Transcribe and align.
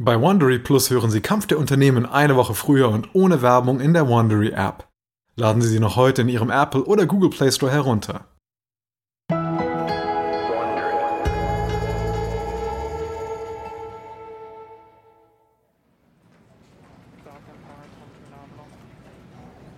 Bei 0.00 0.20
Wondery 0.20 0.60
Plus 0.60 0.90
hören 0.90 1.10
Sie 1.10 1.20
Kampf 1.20 1.48
der 1.48 1.58
Unternehmen 1.58 2.06
eine 2.06 2.36
Woche 2.36 2.54
früher 2.54 2.88
und 2.88 3.08
ohne 3.14 3.42
Werbung 3.42 3.80
in 3.80 3.94
der 3.94 4.06
Wondery 4.06 4.50
App. 4.50 4.86
Laden 5.34 5.60
Sie 5.60 5.68
sie 5.68 5.80
noch 5.80 5.96
heute 5.96 6.22
in 6.22 6.28
Ihrem 6.28 6.50
Apple 6.50 6.84
oder 6.84 7.04
Google 7.04 7.30
Play 7.30 7.50
Store 7.50 7.72
herunter. 7.72 8.26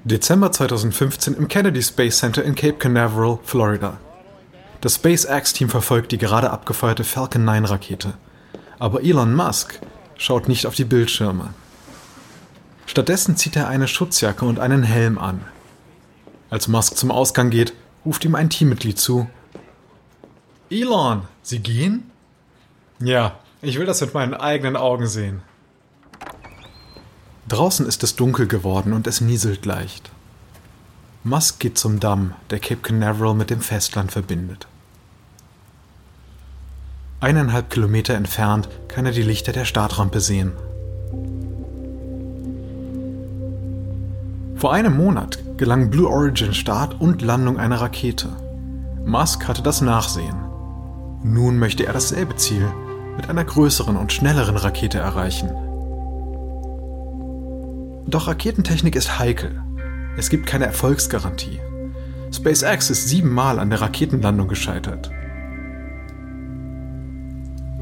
Dezember 0.04 0.52
2015 0.52 1.32
im 1.32 1.48
Kennedy 1.48 1.82
Space 1.82 2.18
Center 2.18 2.44
in 2.44 2.54
Cape 2.54 2.76
Canaveral, 2.76 3.38
Florida. 3.42 3.98
Das 4.82 4.96
SpaceX-Team 4.96 5.70
verfolgt 5.70 6.12
die 6.12 6.18
gerade 6.18 6.50
abgefeuerte 6.50 7.04
Falcon 7.04 7.48
9-Rakete. 7.48 8.12
Aber 8.78 9.02
Elon 9.02 9.34
Musk 9.34 9.80
schaut 10.20 10.48
nicht 10.48 10.66
auf 10.66 10.74
die 10.74 10.84
Bildschirme. 10.84 11.54
Stattdessen 12.84 13.36
zieht 13.36 13.56
er 13.56 13.68
eine 13.68 13.88
Schutzjacke 13.88 14.44
und 14.44 14.60
einen 14.60 14.82
Helm 14.82 15.18
an. 15.18 15.40
Als 16.50 16.68
Musk 16.68 16.96
zum 16.96 17.10
Ausgang 17.10 17.48
geht, 17.48 17.72
ruft 18.04 18.24
ihm 18.24 18.34
ein 18.34 18.50
Teammitglied 18.50 18.98
zu. 18.98 19.30
Elon, 20.68 21.22
Sie 21.42 21.60
gehen? 21.60 22.10
Ja, 22.98 23.38
ich 23.62 23.78
will 23.78 23.86
das 23.86 24.02
mit 24.02 24.12
meinen 24.12 24.34
eigenen 24.34 24.76
Augen 24.76 25.06
sehen. 25.06 25.40
Draußen 27.48 27.86
ist 27.86 28.02
es 28.02 28.14
dunkel 28.14 28.46
geworden 28.46 28.92
und 28.92 29.06
es 29.06 29.22
nieselt 29.22 29.64
leicht. 29.64 30.10
Musk 31.24 31.60
geht 31.60 31.78
zum 31.78 31.98
Damm, 31.98 32.34
der 32.50 32.58
Cape 32.58 32.82
Canaveral 32.82 33.34
mit 33.34 33.48
dem 33.48 33.60
Festland 33.60 34.12
verbindet. 34.12 34.66
Eineinhalb 37.20 37.68
Kilometer 37.68 38.14
entfernt 38.14 38.70
kann 38.88 39.04
er 39.04 39.12
die 39.12 39.22
Lichter 39.22 39.52
der 39.52 39.66
Startrampe 39.66 40.20
sehen. 40.20 40.52
Vor 44.56 44.72
einem 44.72 44.96
Monat 44.96 45.38
gelang 45.58 45.90
Blue 45.90 46.08
Origin 46.08 46.54
Start 46.54 46.98
und 46.98 47.20
Landung 47.20 47.58
einer 47.58 47.80
Rakete. 47.80 48.30
Musk 49.04 49.48
hatte 49.48 49.62
das 49.62 49.82
Nachsehen. 49.82 50.36
Nun 51.22 51.58
möchte 51.58 51.84
er 51.84 51.92
dasselbe 51.92 52.36
Ziel 52.36 52.66
mit 53.16 53.28
einer 53.28 53.44
größeren 53.44 53.96
und 53.96 54.14
schnelleren 54.14 54.56
Rakete 54.56 54.98
erreichen. 54.98 55.50
Doch 58.06 58.28
Raketentechnik 58.28 58.96
ist 58.96 59.18
heikel. 59.18 59.62
Es 60.16 60.30
gibt 60.30 60.46
keine 60.46 60.64
Erfolgsgarantie. 60.64 61.60
SpaceX 62.32 62.88
ist 62.88 63.08
siebenmal 63.08 63.58
an 63.58 63.68
der 63.68 63.82
Raketenlandung 63.82 64.48
gescheitert. 64.48 65.10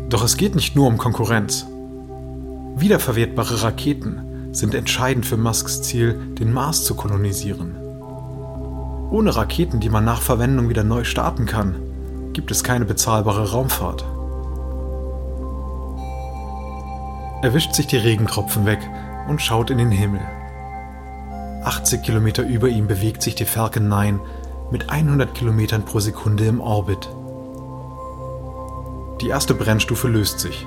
Doch 0.09 0.25
es 0.25 0.37
geht 0.37 0.55
nicht 0.55 0.75
nur 0.75 0.87
um 0.87 0.97
Konkurrenz. 0.97 1.67
Wiederverwertbare 2.77 3.63
Raketen 3.63 4.53
sind 4.53 4.75
entscheidend 4.75 5.27
für 5.27 5.37
Musks 5.37 5.83
Ziel, 5.83 6.19
den 6.39 6.53
Mars 6.53 6.85
zu 6.85 6.95
kolonisieren. 6.95 7.77
Ohne 9.11 9.37
Raketen, 9.37 9.81
die 9.81 9.91
man 9.91 10.05
nach 10.05 10.23
Verwendung 10.23 10.69
wieder 10.69 10.85
neu 10.85 11.05
starten 11.05 11.45
kann, 11.45 11.77
gibt 12.33 12.51
es 12.51 12.65
keine 12.65 12.85
bezahlbare 12.85 13.51
Raumfahrt. 13.51 14.05
Er 17.43 17.55
wischt 17.55 17.75
sich 17.75 17.87
die 17.87 17.97
Regentropfen 17.97 18.65
weg 18.65 18.81
und 19.29 19.43
schaut 19.43 19.71
in 19.71 19.79
den 19.79 19.91
Himmel. 19.91 20.21
80 21.65 22.03
Kilometer 22.03 22.45
über 22.45 22.69
ihm 22.69 22.87
bewegt 22.87 23.23
sich 23.23 23.35
die 23.35 23.45
Falcon 23.45 23.89
9 23.89 24.21
mit 24.71 24.89
100 24.89 25.35
Kilometern 25.35 25.85
pro 25.85 26.01
Sekunde 26.01 26.47
im 26.47 26.61
Orbit. 26.61 27.09
Die 29.21 29.29
erste 29.29 29.55
Brennstufe 29.55 30.09
löst 30.09 30.41
sich. 30.41 30.67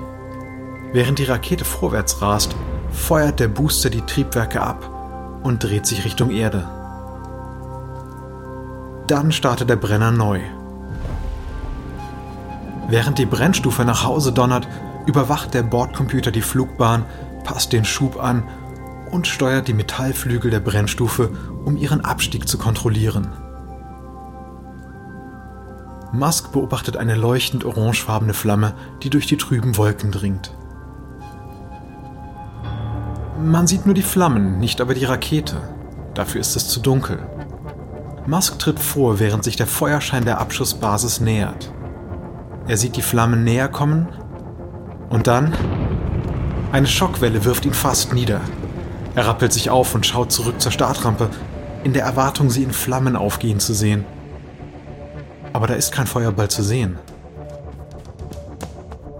Während 0.92 1.18
die 1.18 1.24
Rakete 1.24 1.64
vorwärts 1.64 2.20
rast, 2.20 2.54
feuert 2.90 3.40
der 3.40 3.48
Booster 3.48 3.88
die 3.88 4.02
Triebwerke 4.02 4.60
ab 4.60 5.40
und 5.42 5.64
dreht 5.64 5.86
sich 5.86 6.04
Richtung 6.04 6.30
Erde. 6.30 6.68
Dann 9.06 9.32
startet 9.32 9.70
der 9.70 9.76
Brenner 9.76 10.10
neu. 10.10 10.40
Während 12.88 13.18
die 13.18 13.26
Brennstufe 13.26 13.84
nach 13.84 14.04
Hause 14.04 14.32
donnert, 14.32 14.68
überwacht 15.06 15.54
der 15.54 15.62
Bordcomputer 15.62 16.30
die 16.30 16.42
Flugbahn 16.42 17.06
passt 17.44 17.72
den 17.72 17.84
Schub 17.84 18.22
an 18.22 18.44
und 19.10 19.26
steuert 19.26 19.68
die 19.68 19.74
Metallflügel 19.74 20.50
der 20.50 20.60
Brennstufe, 20.60 21.30
um 21.64 21.76
ihren 21.76 22.02
Abstieg 22.02 22.48
zu 22.48 22.58
kontrollieren. 22.58 23.28
Musk 26.12 26.52
beobachtet 26.52 26.98
eine 26.98 27.14
leuchtend 27.14 27.64
orangefarbene 27.64 28.34
Flamme, 28.34 28.74
die 29.02 29.08
durch 29.08 29.26
die 29.26 29.38
trüben 29.38 29.78
Wolken 29.78 30.12
dringt. 30.12 30.54
Man 33.40 33.66
sieht 33.66 33.86
nur 33.86 33.94
die 33.94 34.02
Flammen, 34.02 34.58
nicht 34.58 34.82
aber 34.82 34.92
die 34.92 35.06
Rakete. 35.06 35.56
Dafür 36.12 36.42
ist 36.42 36.54
es 36.54 36.68
zu 36.68 36.80
dunkel. 36.80 37.18
Musk 38.26 38.58
tritt 38.58 38.78
vor, 38.78 39.18
während 39.18 39.42
sich 39.42 39.56
der 39.56 39.66
Feuerschein 39.66 40.26
der 40.26 40.38
Abschussbasis 40.38 41.20
nähert. 41.20 41.72
Er 42.68 42.76
sieht 42.76 42.96
die 42.96 43.02
Flammen 43.02 43.42
näher 43.42 43.68
kommen 43.68 44.08
und 45.08 45.26
dann 45.26 45.54
eine 46.72 46.86
Schockwelle 46.86 47.44
wirft 47.44 47.64
ihn 47.64 47.74
fast 47.74 48.12
nieder. 48.12 48.40
Er 49.14 49.26
rappelt 49.26 49.52
sich 49.52 49.70
auf 49.70 49.94
und 49.94 50.06
schaut 50.06 50.30
zurück 50.30 50.60
zur 50.60 50.72
Startrampe, 50.72 51.30
in 51.84 51.94
der 51.94 52.04
Erwartung, 52.04 52.50
sie 52.50 52.62
in 52.62 52.72
Flammen 52.72 53.16
aufgehen 53.16 53.60
zu 53.60 53.74
sehen. 53.74 54.04
Aber 55.52 55.66
da 55.66 55.74
ist 55.74 55.92
kein 55.92 56.06
Feuerball 56.06 56.48
zu 56.48 56.62
sehen. 56.62 56.98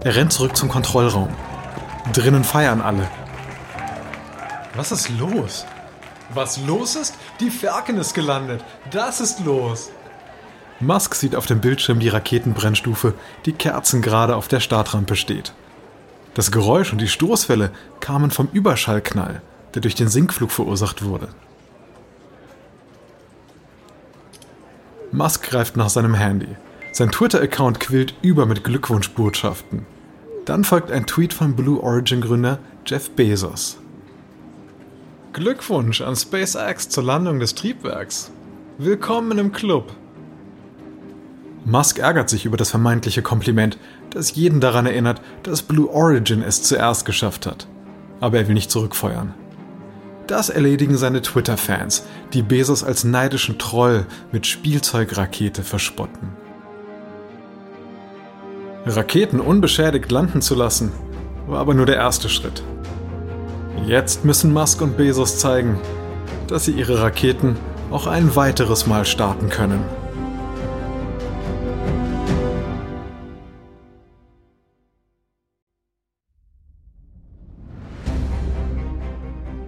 Er 0.03 0.15
rennt 0.15 0.33
zurück 0.33 0.57
zum 0.57 0.69
Kontrollraum. 0.69 1.29
Drinnen 2.11 2.43
feiern 2.43 2.81
alle. 2.81 3.07
Was 4.75 4.91
ist 4.91 5.09
los? 5.17 5.65
Was 6.33 6.57
los 6.65 6.95
ist? 6.95 7.15
Die 7.39 7.51
Falcon 7.51 7.97
ist 7.97 8.13
gelandet. 8.13 8.63
Das 8.91 9.21
ist 9.21 9.39
los. 9.45 9.91
Musk 10.79 11.15
sieht 11.15 11.35
auf 11.35 11.45
dem 11.45 11.61
Bildschirm 11.61 11.99
die 11.99 12.09
Raketenbrennstufe, 12.09 13.13
die 13.45 13.53
kerzengerade 13.53 14.35
auf 14.35 14.47
der 14.47 14.59
Startrampe 14.59 15.15
steht. 15.15 15.53
Das 16.33 16.51
Geräusch 16.51 16.91
und 16.91 16.99
die 16.99 17.07
Stoßwelle 17.07 17.71
kamen 17.99 18.31
vom 18.31 18.49
Überschallknall, 18.51 19.41
der 19.73 19.81
durch 19.81 19.95
den 19.95 20.07
Sinkflug 20.07 20.51
verursacht 20.51 21.03
wurde. 21.03 21.29
Musk 25.13 25.43
greift 25.43 25.77
nach 25.77 25.89
seinem 25.89 26.15
Handy. 26.15 26.47
Sein 26.91 27.11
Twitter-Account 27.11 27.79
quillt 27.79 28.15
über 28.23 28.47
mit 28.47 28.63
Glückwunschbotschaften. 28.63 29.85
Dann 30.45 30.63
folgt 30.63 30.91
ein 30.91 31.05
Tweet 31.05 31.33
von 31.33 31.55
Blue 31.55 31.79
Origin-Gründer 31.79 32.57
Jeff 32.87 33.11
Bezos. 33.11 33.77
Glückwunsch 35.31 36.01
an 36.01 36.15
SpaceX 36.15 36.89
zur 36.89 37.03
Landung 37.03 37.39
des 37.39 37.53
Triebwerks. 37.53 38.31
Willkommen 38.79 39.37
im 39.37 39.51
Club. 39.51 39.91
Musk 41.63 41.99
ärgert 41.99 42.29
sich 42.29 42.45
über 42.45 42.57
das 42.57 42.71
vermeintliche 42.71 43.21
Kompliment, 43.21 43.77
das 44.09 44.35
jeden 44.35 44.61
daran 44.61 44.87
erinnert, 44.87 45.21
dass 45.43 45.61
Blue 45.61 45.89
Origin 45.89 46.41
es 46.41 46.63
zuerst 46.63 47.05
geschafft 47.05 47.45
hat. 47.45 47.67
Aber 48.19 48.37
er 48.37 48.47
will 48.47 48.55
nicht 48.55 48.71
zurückfeuern. 48.71 49.35
Das 50.27 50.49
erledigen 50.49 50.97
seine 50.97 51.21
Twitter-Fans, 51.21 52.05
die 52.33 52.43
Bezos 52.43 52.83
als 52.83 53.03
neidischen 53.03 53.59
Troll 53.59 54.05
mit 54.31 54.47
Spielzeugrakete 54.47 55.63
verspotten. 55.63 56.29
Raketen 58.85 59.39
unbeschädigt 59.39 60.11
landen 60.11 60.41
zu 60.41 60.55
lassen, 60.55 60.91
war 61.47 61.59
aber 61.59 61.73
nur 61.73 61.85
der 61.85 61.97
erste 61.97 62.29
Schritt. 62.29 62.63
Jetzt 63.85 64.23
müssen 64.23 64.53
Musk 64.53 64.81
und 64.81 64.95
Bezos 64.95 65.39
zeigen, 65.39 65.79
dass 66.47 66.65
sie 66.65 66.71
ihre 66.71 67.01
Raketen 67.01 67.57
auch 67.91 68.07
ein 68.07 68.35
weiteres 68.35 68.87
Mal 68.87 69.05
starten 69.05 69.49
können. 69.49 69.83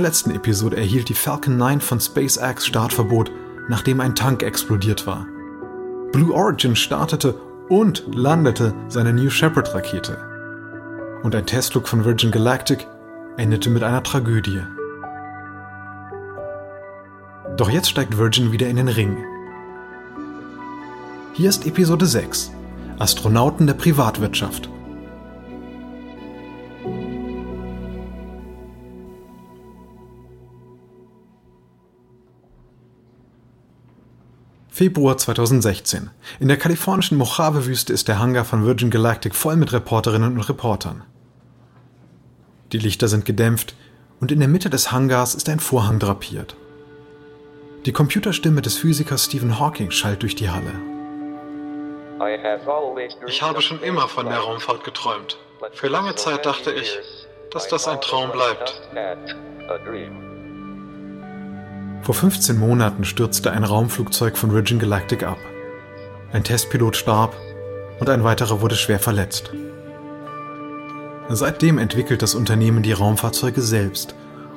Der 0.00 0.08
letzten 0.08 0.30
Episode 0.30 0.78
erhielt 0.78 1.10
die 1.10 1.14
Falcon 1.14 1.58
9 1.58 1.82
von 1.82 2.00
SpaceX 2.00 2.64
Startverbot, 2.64 3.30
nachdem 3.68 4.00
ein 4.00 4.14
Tank 4.14 4.42
explodiert 4.42 5.06
war. 5.06 5.26
Blue 6.10 6.32
Origin 6.32 6.74
startete 6.74 7.34
und 7.68 8.04
landete 8.14 8.72
seine 8.88 9.12
New 9.12 9.28
Shepard 9.28 9.74
Rakete. 9.74 10.16
Und 11.22 11.34
ein 11.34 11.44
Testflug 11.44 11.86
von 11.86 12.06
Virgin 12.06 12.30
Galactic 12.30 12.86
endete 13.36 13.68
mit 13.68 13.82
einer 13.82 14.02
Tragödie. 14.02 14.62
Doch 17.58 17.68
jetzt 17.68 17.90
steigt 17.90 18.16
Virgin 18.16 18.52
wieder 18.52 18.68
in 18.68 18.76
den 18.76 18.88
Ring. 18.88 19.18
Hier 21.34 21.50
ist 21.50 21.66
Episode 21.66 22.06
6 22.06 22.52
Astronauten 22.98 23.66
der 23.66 23.74
Privatwirtschaft. 23.74 24.70
Februar 34.80 35.18
2016. 35.18 36.08
In 36.38 36.48
der 36.48 36.56
kalifornischen 36.56 37.18
Mojave-Wüste 37.18 37.92
ist 37.92 38.08
der 38.08 38.18
Hangar 38.18 38.46
von 38.46 38.64
Virgin 38.64 38.88
Galactic 38.88 39.34
voll 39.34 39.56
mit 39.56 39.74
Reporterinnen 39.74 40.32
und 40.32 40.48
Reportern. 40.48 41.02
Die 42.72 42.78
Lichter 42.78 43.06
sind 43.06 43.26
gedämpft 43.26 43.74
und 44.22 44.32
in 44.32 44.38
der 44.38 44.48
Mitte 44.48 44.70
des 44.70 44.90
Hangars 44.90 45.34
ist 45.34 45.50
ein 45.50 45.60
Vorhang 45.60 45.98
drapiert. 45.98 46.56
Die 47.84 47.92
Computerstimme 47.92 48.62
des 48.62 48.78
Physikers 48.78 49.26
Stephen 49.26 49.60
Hawking 49.60 49.90
schallt 49.90 50.22
durch 50.22 50.34
die 50.34 50.48
Halle. 50.48 50.72
Ich 53.26 53.42
habe 53.42 53.60
schon 53.60 53.82
immer 53.82 54.08
von 54.08 54.30
der 54.30 54.38
Raumfahrt 54.38 54.82
geträumt. 54.84 55.36
Für 55.72 55.88
lange 55.88 56.14
Zeit 56.14 56.46
dachte 56.46 56.72
ich, 56.72 56.98
dass 57.52 57.68
das 57.68 57.86
ein 57.86 58.00
Traum 58.00 58.32
bleibt. 58.32 58.80
Vor 62.02 62.14
15 62.14 62.58
Monaten 62.58 63.04
stürzte 63.04 63.50
ein 63.52 63.62
Raumflugzeug 63.62 64.38
von 64.38 64.52
Virgin 64.52 64.78
Galactic 64.78 65.22
ab. 65.22 65.38
Ein 66.32 66.44
Testpilot 66.44 66.96
starb 66.96 67.36
und 67.98 68.08
ein 68.08 68.24
weiterer 68.24 68.62
wurde 68.62 68.76
schwer 68.76 68.98
verletzt. 68.98 69.50
Seitdem 71.28 71.78
entwickelt 71.78 72.22
das 72.22 72.34
Unternehmen 72.34 72.82
die 72.82 72.92
Raumfahrzeuge 72.92 73.60
selbst 73.60 74.14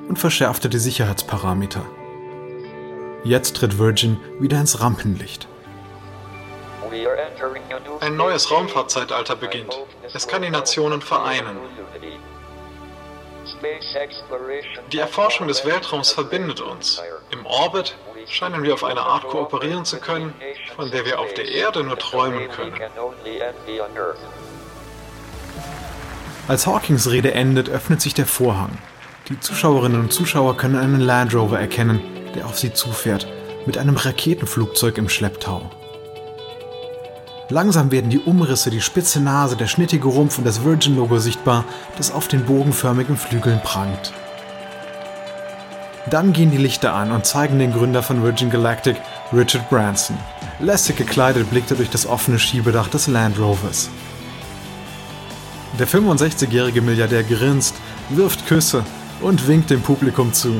und 0.08 0.18
verschärfte 0.18 0.70
die 0.70 0.80
Sicherheitsparameter. 0.80 1.86
Jetzt 3.24 3.58
tritt 3.58 3.78
Virgin 3.78 4.18
wieder 4.40 4.60
ins 4.60 4.80
Rampenlicht. 4.80 5.48
Ein 8.00 8.16
neues 8.18 8.52
Raumfahrtzeitalter 8.52 9.36
beginnt. 9.36 9.78
Es 10.14 10.28
kann 10.28 10.42
die 10.42 10.50
Nationen 10.50 11.02
vereinen. 11.02 11.58
Die 14.92 15.00
Erforschung 15.00 15.48
des 15.48 15.66
Weltraums 15.66 16.12
verbindet 16.12 16.62
uns. 16.62 17.02
Im 17.32 17.46
Orbit 17.46 17.96
scheinen 18.28 18.64
wir 18.64 18.74
auf 18.74 18.84
eine 18.84 19.02
Art 19.02 19.24
kooperieren 19.28 19.86
zu 19.86 20.00
können, 20.00 20.34
von 20.76 20.92
der 20.92 21.06
wir 21.06 21.20
auf 21.20 21.34
der 21.34 21.48
Erde 21.48 21.84
nur 21.84 21.98
träumen 21.98 22.50
können. 22.50 22.76
Als 26.48 26.68
Hawkings 26.68 27.10
Rede 27.10 27.34
endet, 27.34 27.70
öffnet 27.70 28.02
sich 28.02 28.14
der 28.14 28.26
Vorhang. 28.26 28.78
Die 29.30 29.40
Zuschauerinnen 29.40 30.02
und 30.02 30.12
Zuschauer 30.12 30.58
können 30.58 30.76
einen 30.76 31.00
Land 31.00 31.34
Rover 31.34 31.60
erkennen, 31.60 32.02
der 32.36 32.46
auf 32.46 32.60
sie 32.60 32.74
zufährt, 32.74 33.28
mit 33.66 33.78
einem 33.78 33.96
Raketenflugzeug 33.96 34.98
im 34.98 35.08
Schlepptau. 35.08 35.70
Langsam 37.54 37.92
werden 37.92 38.10
die 38.10 38.18
Umrisse, 38.18 38.72
die 38.72 38.82
spitze 38.82 39.20
Nase, 39.20 39.56
der 39.56 39.68
schnittige 39.68 40.08
Rumpf 40.08 40.40
und 40.40 40.44
das 40.44 40.64
Virgin-Logo 40.64 41.20
sichtbar, 41.20 41.66
das 41.98 42.12
auf 42.12 42.28
den 42.28 42.46
bogenförmigen 42.46 43.16
Flügeln 43.16 43.62
prangt. 43.62 44.12
Dann 46.10 46.34
gehen 46.34 46.50
die 46.50 46.58
Lichter 46.58 46.96
an 46.96 47.12
und 47.12 47.28
zeigen 47.28 47.60
den 47.60 47.72
Gründer 47.72 48.02
von 48.02 48.24
Virgin 48.24 48.50
Galactic, 48.50 49.00
Richard 49.32 49.70
Branson. 49.70 50.18
Lässig 50.62 50.96
gekleidet 50.96 51.48
blickt 51.52 51.70
er 51.70 51.78
durch 51.78 51.92
das 51.92 52.08
offene 52.08 52.40
Schiebedach 52.40 52.88
des 52.88 53.06
Land 53.06 53.38
Rovers. 53.38 53.88
Der 55.78 55.88
65-jährige 55.88 56.82
Milliardär 56.82 57.22
grinst, 57.22 57.76
wirft 58.10 58.48
Küsse 58.48 58.84
und 59.22 59.48
winkt 59.48 59.70
dem 59.70 59.84
Publikum 59.84 60.34
zu. 60.34 60.60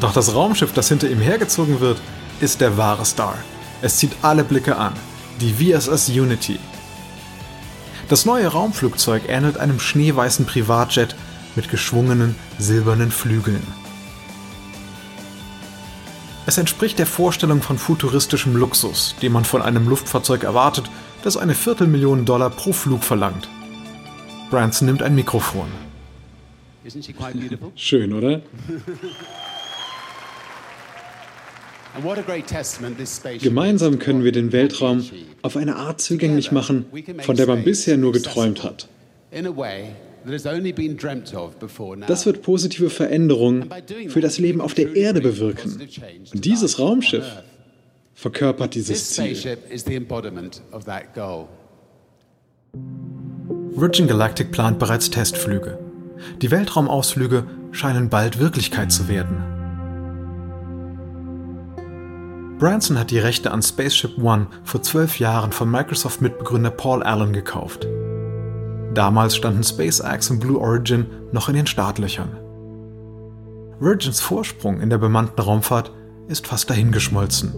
Doch 0.00 0.12
das 0.12 0.34
Raumschiff, 0.34 0.72
das 0.72 0.88
hinter 0.88 1.08
ihm 1.08 1.20
hergezogen 1.20 1.78
wird, 1.78 2.00
ist 2.40 2.60
der 2.60 2.76
wahre 2.76 3.04
Star. 3.04 3.36
Es 3.84 3.98
zieht 3.98 4.16
alle 4.22 4.44
Blicke 4.44 4.76
an. 4.76 4.94
Die 5.42 5.52
VSS 5.52 6.08
Unity. 6.08 6.58
Das 8.08 8.24
neue 8.24 8.46
Raumflugzeug 8.46 9.28
ähnelt 9.28 9.58
einem 9.58 9.78
schneeweißen 9.78 10.46
Privatjet 10.46 11.14
mit 11.54 11.70
geschwungenen 11.70 12.34
silbernen 12.58 13.10
Flügeln. 13.10 13.62
Es 16.46 16.56
entspricht 16.56 16.98
der 16.98 17.06
Vorstellung 17.06 17.60
von 17.60 17.76
futuristischem 17.76 18.56
Luxus, 18.56 19.16
den 19.20 19.32
man 19.32 19.44
von 19.44 19.60
einem 19.60 19.86
Luftfahrzeug 19.86 20.44
erwartet, 20.44 20.88
das 21.22 21.36
eine 21.36 21.54
Viertelmillion 21.54 22.24
Dollar 22.24 22.48
pro 22.48 22.72
Flug 22.72 23.04
verlangt. 23.04 23.50
Branson 24.48 24.86
nimmt 24.86 25.02
ein 25.02 25.14
Mikrofon. 25.14 25.68
Schön, 27.76 28.14
oder? 28.14 28.40
Gemeinsam 33.40 33.98
können 33.98 34.24
wir 34.24 34.32
den 34.32 34.52
Weltraum 34.52 35.04
auf 35.42 35.56
eine 35.56 35.76
Art 35.76 36.00
zugänglich 36.00 36.50
machen, 36.50 36.86
von 37.20 37.36
der 37.36 37.46
man 37.46 37.62
bisher 37.62 37.96
nur 37.96 38.12
geträumt 38.12 38.64
hat. 38.64 38.88
Das 42.06 42.26
wird 42.26 42.42
positive 42.42 42.90
Veränderungen 42.90 43.68
für 44.08 44.20
das 44.20 44.38
Leben 44.38 44.60
auf 44.60 44.74
der 44.74 44.96
Erde 44.96 45.20
bewirken. 45.20 45.80
Und 46.32 46.44
dieses 46.44 46.78
Raumschiff 46.78 47.24
verkörpert 48.14 48.74
dieses 48.74 49.10
Ziel. 49.10 49.58
Virgin 53.76 54.06
Galactic 54.06 54.50
plant 54.50 54.78
bereits 54.78 55.10
Testflüge. 55.10 55.78
Die 56.40 56.50
Weltraumausflüge 56.50 57.44
scheinen 57.72 58.08
bald 58.08 58.38
Wirklichkeit 58.38 58.92
zu 58.92 59.08
werden. 59.08 59.53
Branson 62.64 62.98
hat 62.98 63.10
die 63.10 63.18
Rechte 63.18 63.50
an 63.50 63.60
Spaceship 63.60 64.16
One 64.16 64.46
vor 64.62 64.82
zwölf 64.82 65.18
Jahren 65.18 65.52
von 65.52 65.70
Microsoft-Mitbegründer 65.70 66.70
Paul 66.70 67.02
Allen 67.02 67.34
gekauft. 67.34 67.86
Damals 68.94 69.36
standen 69.36 69.62
SpaceX 69.62 70.30
und 70.30 70.38
Blue 70.38 70.58
Origin 70.58 71.04
noch 71.30 71.50
in 71.50 71.56
den 71.56 71.66
Startlöchern. 71.66 72.38
Virgins 73.80 74.22
Vorsprung 74.22 74.80
in 74.80 74.88
der 74.88 74.96
bemannten 74.96 75.42
Raumfahrt 75.42 75.92
ist 76.26 76.46
fast 76.46 76.70
dahingeschmolzen. 76.70 77.52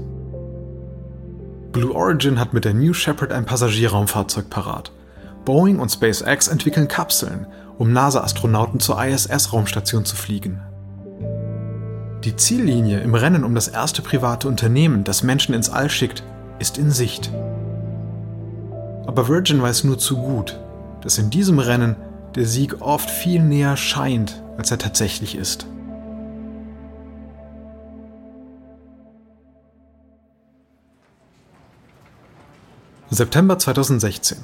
Blue 1.71 1.95
Origin 1.95 2.41
hat 2.41 2.53
mit 2.53 2.65
der 2.65 2.75
New 2.75 2.93
Shepard 2.93 3.31
ein 3.31 3.47
Passagierraumfahrzeug 3.47 4.51
parat. 4.51 4.91
Boeing 5.45 5.79
und 5.79 5.93
SpaceX 5.93 6.49
entwickeln 6.49 6.89
Kapseln, 6.89 7.47
um 7.79 7.93
NASA-Astronauten 7.93 8.81
zur 8.81 9.01
ISS-Raumstation 9.01 10.05
zu 10.05 10.17
fliegen. 10.17 10.63
Die 12.27 12.35
Ziellinie 12.35 12.99
im 13.03 13.15
Rennen 13.15 13.45
um 13.45 13.55
das 13.55 13.69
erste 13.69 14.03
private 14.03 14.49
Unternehmen, 14.49 15.05
das 15.05 15.23
Menschen 15.23 15.55
ins 15.55 15.71
All 15.71 15.89
schickt, 15.89 16.25
ist 16.59 16.77
in 16.77 16.91
Sicht. 16.91 17.31
Aber 19.07 19.29
Virgin 19.29 19.63
weiß 19.63 19.85
nur 19.85 19.97
zu 19.97 20.17
gut, 20.17 20.59
dass 21.03 21.19
in 21.19 21.31
diesem 21.31 21.61
Rennen 21.61 21.95
der 22.35 22.45
Sieg 22.45 22.81
oft 22.81 23.09
viel 23.09 23.41
näher 23.41 23.77
scheint, 23.77 24.43
als 24.59 24.73
er 24.73 24.79
tatsächlich 24.79 25.37
ist. 25.37 25.69
September 33.09 33.57
2016. 33.57 34.39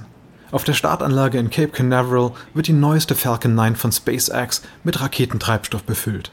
Auf 0.52 0.62
der 0.62 0.74
Startanlage 0.74 1.38
in 1.38 1.50
Cape 1.50 1.72
Canaveral 1.72 2.30
wird 2.54 2.68
die 2.68 2.74
neueste 2.74 3.16
Falcon 3.16 3.56
9 3.56 3.74
von 3.74 3.90
SpaceX 3.90 4.62
mit 4.84 5.00
Raketentreibstoff 5.00 5.82
befüllt. 5.82 6.30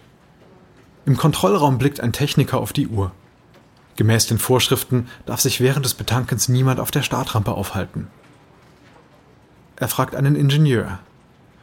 Im 1.10 1.18
Kontrollraum 1.18 1.80
blickt 1.80 2.02
ein 2.02 2.14
Techniker 2.14 2.60
auf 2.60 2.72
die 2.72 2.88
Uhr. 2.88 3.12
Gemäß 3.96 4.28
den 4.28 4.38
Vorschriften 4.38 5.08
darf 5.26 5.42
sich 5.42 5.60
während 5.60 5.84
des 5.84 5.96
Betankens 5.96 6.50
niemand 6.50 6.80
auf 6.80 6.92
der 6.92 7.02
Startrampe 7.02 7.52
aufhalten. 7.54 8.10
Er 9.78 9.88
fragt 9.88 10.14
einen 10.14 10.36
Ingenieur. 10.36 11.00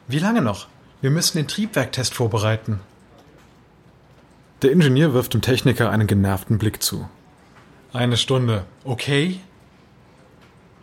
Wie 0.08 0.18
lange 0.18 0.42
noch? 0.42 0.66
Wir 1.00 1.12
müssen 1.12 1.36
den 1.36 1.46
Triebwerktest 1.46 2.12
vorbereiten. 2.12 2.80
Der 4.62 4.72
Ingenieur 4.72 5.14
wirft 5.14 5.32
dem 5.32 5.42
Techniker 5.42 5.90
einen 5.90 6.08
genervten 6.08 6.58
Blick 6.58 6.82
zu. 6.82 7.08
Eine 7.92 8.16
Stunde, 8.16 8.64
okay? 8.82 9.38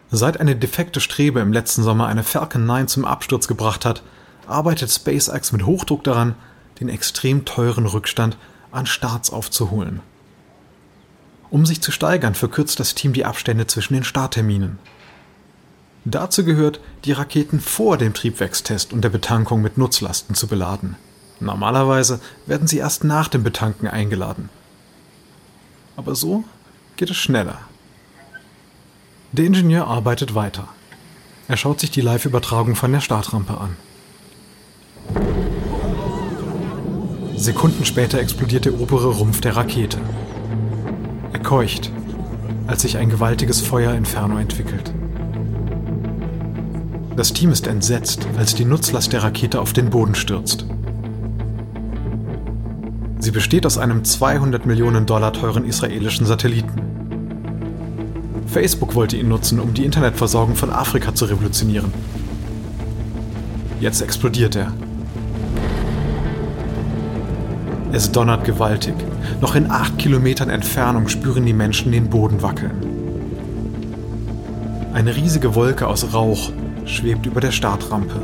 Seit 0.10 0.39
eine 0.39 0.55
defekte 0.55 1.01
Strebe 1.01 1.41
im 1.41 1.51
letzten 1.51 1.84
Sommer 1.84 2.08
eine 2.08 2.24
Falcon 2.24 2.65
9 2.65 2.88
zum 2.88 3.03
Absturz 3.03 3.50
gebracht 3.50 3.84
hat, 3.84 4.03
arbeitet 4.48 4.89
SpaceX 4.89 5.51
mit 5.51 5.65
Hochdruck 5.65 6.05
daran, 6.05 6.36
den 6.79 6.88
extrem 6.88 7.43
teuren 7.43 7.88
Rückstand 7.88 8.38
an 8.73 8.85
Starts 8.85 9.31
aufzuholen. 9.31 10.01
Um 11.49 11.65
sich 11.65 11.81
zu 11.81 11.91
steigern, 11.91 12.33
verkürzt 12.33 12.79
das 12.79 12.95
Team 12.95 13.13
die 13.13 13.25
Abstände 13.25 13.67
zwischen 13.67 13.93
den 13.93 14.03
Startterminen. 14.03 14.79
Dazu 16.03 16.43
gehört, 16.43 16.79
die 17.05 17.11
Raketen 17.11 17.59
vor 17.61 17.97
dem 17.97 18.13
Triebwerkstest 18.13 18.91
und 18.91 19.03
der 19.03 19.09
Betankung 19.09 19.61
mit 19.61 19.77
Nutzlasten 19.77 20.35
zu 20.35 20.47
beladen. 20.47 20.95
Normalerweise 21.39 22.19
werden 22.45 22.67
sie 22.67 22.79
erst 22.79 23.03
nach 23.03 23.27
dem 23.27 23.43
Betanken 23.43 23.87
eingeladen. 23.87 24.49
Aber 25.95 26.15
so 26.15 26.43
geht 26.97 27.09
es 27.09 27.17
schneller. 27.17 27.59
Der 29.31 29.45
Ingenieur 29.45 29.87
arbeitet 29.87 30.35
weiter. 30.35 30.67
Er 31.47 31.57
schaut 31.57 31.79
sich 31.79 31.91
die 31.91 32.01
Live-Übertragung 32.01 32.75
von 32.75 32.91
der 32.91 33.01
Startrampe 33.01 33.57
an. 33.57 35.42
Sekunden 37.43 37.83
später 37.83 38.19
explodiert 38.19 38.63
der 38.63 38.79
obere 38.79 39.07
Rumpf 39.07 39.41
der 39.41 39.57
Rakete. 39.57 39.97
Er 41.33 41.39
keucht, 41.39 41.91
als 42.67 42.83
sich 42.83 42.97
ein 42.97 43.09
gewaltiges 43.09 43.59
Feuerinferno 43.59 44.38
entwickelt. 44.38 44.93
Das 47.17 47.33
Team 47.33 47.51
ist 47.51 47.67
entsetzt, 47.67 48.25
als 48.38 48.55
die 48.55 48.63
Nutzlast 48.63 49.12
der 49.12 49.23
Rakete 49.23 49.59
auf 49.59 49.73
den 49.73 49.89
Boden 49.89 50.15
stürzt. 50.15 50.65
Sie 53.19 53.31
besteht 53.31 53.65
aus 53.65 53.77
einem 53.77 54.05
200 54.05 54.65
Millionen 54.65 55.05
Dollar 55.05 55.33
teuren 55.33 55.65
israelischen 55.65 56.25
Satelliten. 56.25 56.81
Facebook 58.47 58.95
wollte 58.95 59.17
ihn 59.17 59.27
nutzen, 59.27 59.59
um 59.59 59.73
die 59.73 59.83
Internetversorgung 59.83 60.55
von 60.55 60.69
Afrika 60.69 61.13
zu 61.13 61.25
revolutionieren. 61.25 61.93
Jetzt 63.81 64.01
explodiert 64.01 64.55
er. 64.55 64.71
Es 67.93 68.12
donnert 68.12 68.43
gewaltig. 68.43 68.95
Noch 69.39 69.53
in 69.53 69.69
acht 69.69 70.00
Kilometern 70.00 70.50
Entfernung 70.50 71.09
spüren 71.09 71.45
die 71.45 71.53
Menschen 71.53 71.91
den 71.91 72.09
Boden 72.09 72.41
wackeln. 72.41 72.71
Eine 74.95 75.15
riesige 75.15 75.53
Wolke 75.53 75.85
aus 75.88 76.12
Rauch 76.12 76.51
schwebt 76.85 77.27
über 77.27 77.39
der 77.39 77.51
Startrampe. 77.51 78.19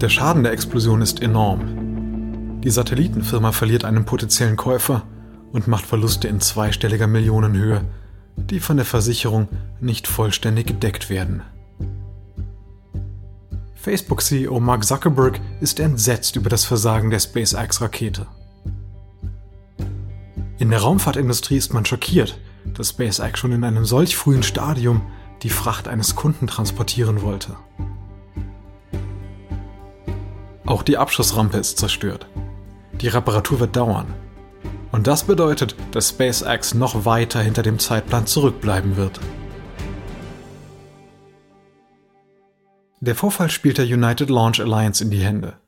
Der 0.00 0.08
Schaden 0.08 0.42
der 0.42 0.50
Explosion 0.52 1.02
ist 1.02 1.22
enorm. 1.22 2.60
Die 2.64 2.70
Satellitenfirma 2.70 3.52
verliert 3.52 3.84
einen 3.84 4.04
potenziellen 4.04 4.56
Käufer 4.56 5.04
und 5.52 5.68
macht 5.68 5.86
Verluste 5.86 6.26
in 6.26 6.40
zweistelliger 6.40 7.06
Millionenhöhe, 7.06 7.82
die 8.36 8.58
von 8.58 8.76
der 8.76 8.86
Versicherung 8.86 9.46
nicht 9.80 10.08
vollständig 10.08 10.66
gedeckt 10.66 11.10
werden. 11.10 11.42
Facebook-CEO 13.80 14.58
Mark 14.58 14.84
Zuckerberg 14.84 15.40
ist 15.60 15.78
entsetzt 15.78 16.34
über 16.34 16.50
das 16.50 16.64
Versagen 16.64 17.10
der 17.10 17.20
SpaceX-Rakete. 17.20 18.26
In 20.58 20.70
der 20.70 20.80
Raumfahrtindustrie 20.80 21.56
ist 21.56 21.72
man 21.72 21.86
schockiert, 21.86 22.40
dass 22.74 22.88
SpaceX 22.90 23.38
schon 23.38 23.52
in 23.52 23.62
einem 23.62 23.84
solch 23.84 24.16
frühen 24.16 24.42
Stadium 24.42 25.02
die 25.44 25.50
Fracht 25.50 25.86
eines 25.86 26.16
Kunden 26.16 26.48
transportieren 26.48 27.22
wollte. 27.22 27.56
Auch 30.66 30.82
die 30.82 30.98
Abschussrampe 30.98 31.58
ist 31.58 31.78
zerstört. 31.78 32.26
Die 33.00 33.08
Reparatur 33.08 33.60
wird 33.60 33.76
dauern. 33.76 34.12
Und 34.90 35.06
das 35.06 35.22
bedeutet, 35.22 35.76
dass 35.92 36.08
SpaceX 36.08 36.74
noch 36.74 37.04
weiter 37.04 37.40
hinter 37.40 37.62
dem 37.62 37.78
Zeitplan 37.78 38.26
zurückbleiben 38.26 38.96
wird. 38.96 39.20
Der 43.00 43.14
Vorfall 43.14 43.50
spielt 43.50 43.78
der 43.78 43.86
United 43.86 44.28
Launch 44.28 44.60
Alliance 44.60 45.02
in 45.02 45.10
die 45.10 45.20
Hände. 45.22 45.60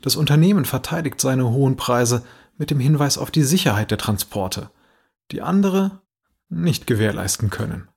Das 0.00 0.16
Unternehmen 0.16 0.64
verteidigt 0.64 1.20
seine 1.20 1.50
hohen 1.50 1.76
Preise 1.76 2.24
mit 2.56 2.70
dem 2.70 2.80
Hinweis 2.80 3.18
auf 3.18 3.30
die 3.30 3.42
Sicherheit 3.42 3.90
der 3.90 3.98
Transporte, 3.98 4.70
die 5.30 5.42
andere 5.42 6.00
nicht 6.48 6.86
gewährleisten 6.86 7.50
können. 7.50 7.88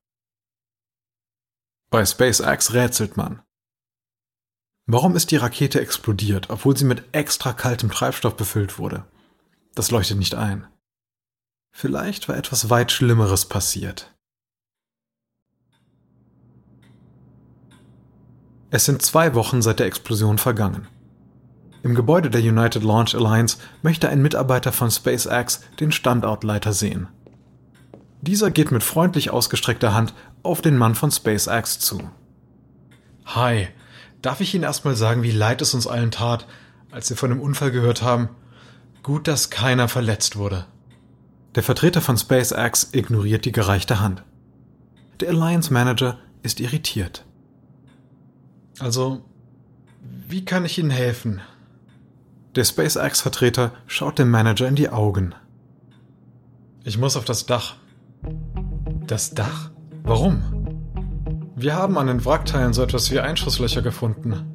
Bei 1.90 2.06
SpaceX 2.06 2.74
rätselt 2.74 3.18
man. 3.18 3.42
Warum 4.86 5.16
ist 5.16 5.32
die 5.32 5.38
Rakete 5.38 5.80
explodiert, 5.80 6.50
obwohl 6.50 6.76
sie 6.76 6.86
mit 6.86 7.04
extra 7.14 7.54
kaltem 7.54 7.90
Treibstoff 7.90 8.36
befüllt 8.36 8.78
wurde? 8.78 9.06
Das 9.76 9.92
leuchtet 9.92 10.18
nicht 10.18 10.36
ein. 10.36 10.68
Vielleicht 11.72 12.28
war 12.28 12.36
etwas 12.36 12.70
weit 12.70 12.92
Schlimmeres 12.92 13.48
passiert. 13.48 14.13
Es 18.76 18.86
sind 18.86 19.04
zwei 19.04 19.36
Wochen 19.36 19.62
seit 19.62 19.78
der 19.78 19.86
Explosion 19.86 20.40
vergangen. 20.40 20.88
Im 21.84 21.94
Gebäude 21.94 22.32
der 22.32 22.42
United 22.42 22.82
Launch 22.82 23.14
Alliance 23.14 23.58
möchte 23.84 24.10
ein 24.10 24.24
Mitarbeiter 24.24 24.72
von 24.72 24.90
SpaceX 24.90 25.62
den 25.80 25.92
Standortleiter 25.92 26.74
sehen. 26.74 27.08
Dieser 28.22 28.50
geht 28.50 28.72
mit 28.72 28.82
freundlich 28.82 29.30
ausgestreckter 29.30 29.94
Hand 29.94 30.16
auf 30.42 30.64
den 30.64 30.76
Mann 30.76 30.96
von 30.96 31.12
SpaceX 31.12 31.78
zu. 31.78 32.02
Hi, 33.28 33.68
darf 34.24 34.42
ich 34.42 34.56
Ihnen 34.56 34.64
erstmal 34.64 34.96
sagen, 34.96 35.22
wie 35.22 35.30
leid 35.30 35.62
es 35.62 35.76
uns 35.76 35.86
allen 35.86 36.10
tat, 36.10 36.48
als 36.90 37.12
wir 37.12 37.18
von 37.18 37.30
dem 37.30 37.42
Unfall 37.42 37.70
gehört 37.70 38.02
haben? 38.02 38.30
Gut, 39.04 39.28
dass 39.28 39.52
keiner 39.52 39.88
verletzt 39.88 40.36
wurde. 40.36 40.66
Der 41.54 41.62
Vertreter 41.62 42.02
von 42.02 42.18
SpaceX 42.18 42.90
ignoriert 42.92 43.46
die 43.46 43.52
gereichte 43.52 44.00
Hand. 44.00 44.24
Der 45.20 45.30
Alliance 45.30 45.72
Manager 45.72 46.18
ist 46.42 46.60
irritiert. 46.60 47.24
Also, 48.84 49.22
wie 50.28 50.44
kann 50.44 50.66
ich 50.66 50.78
Ihnen 50.78 50.90
helfen? 50.90 51.40
Der 52.56 52.66
SpaceX-Vertreter 52.66 53.72
schaut 53.88 54.20
dem 54.20 54.30
Manager 54.30 54.68
in 54.68 54.76
die 54.76 54.90
Augen. 54.90 55.34
Ich 56.84 56.98
muss 56.98 57.16
auf 57.16 57.24
das 57.24 57.46
Dach. 57.46 57.78
Das 59.08 59.34
Dach? 59.34 59.72
Warum? 60.04 60.44
Wir 61.56 61.76
haben 61.76 61.98
an 61.98 62.08
den 62.08 62.26
Wrackteilen 62.26 62.74
so 62.74 62.84
etwas 62.84 63.10
wie 63.10 63.22
Einschusslöcher 63.22 63.82
gefunden. 63.82 64.52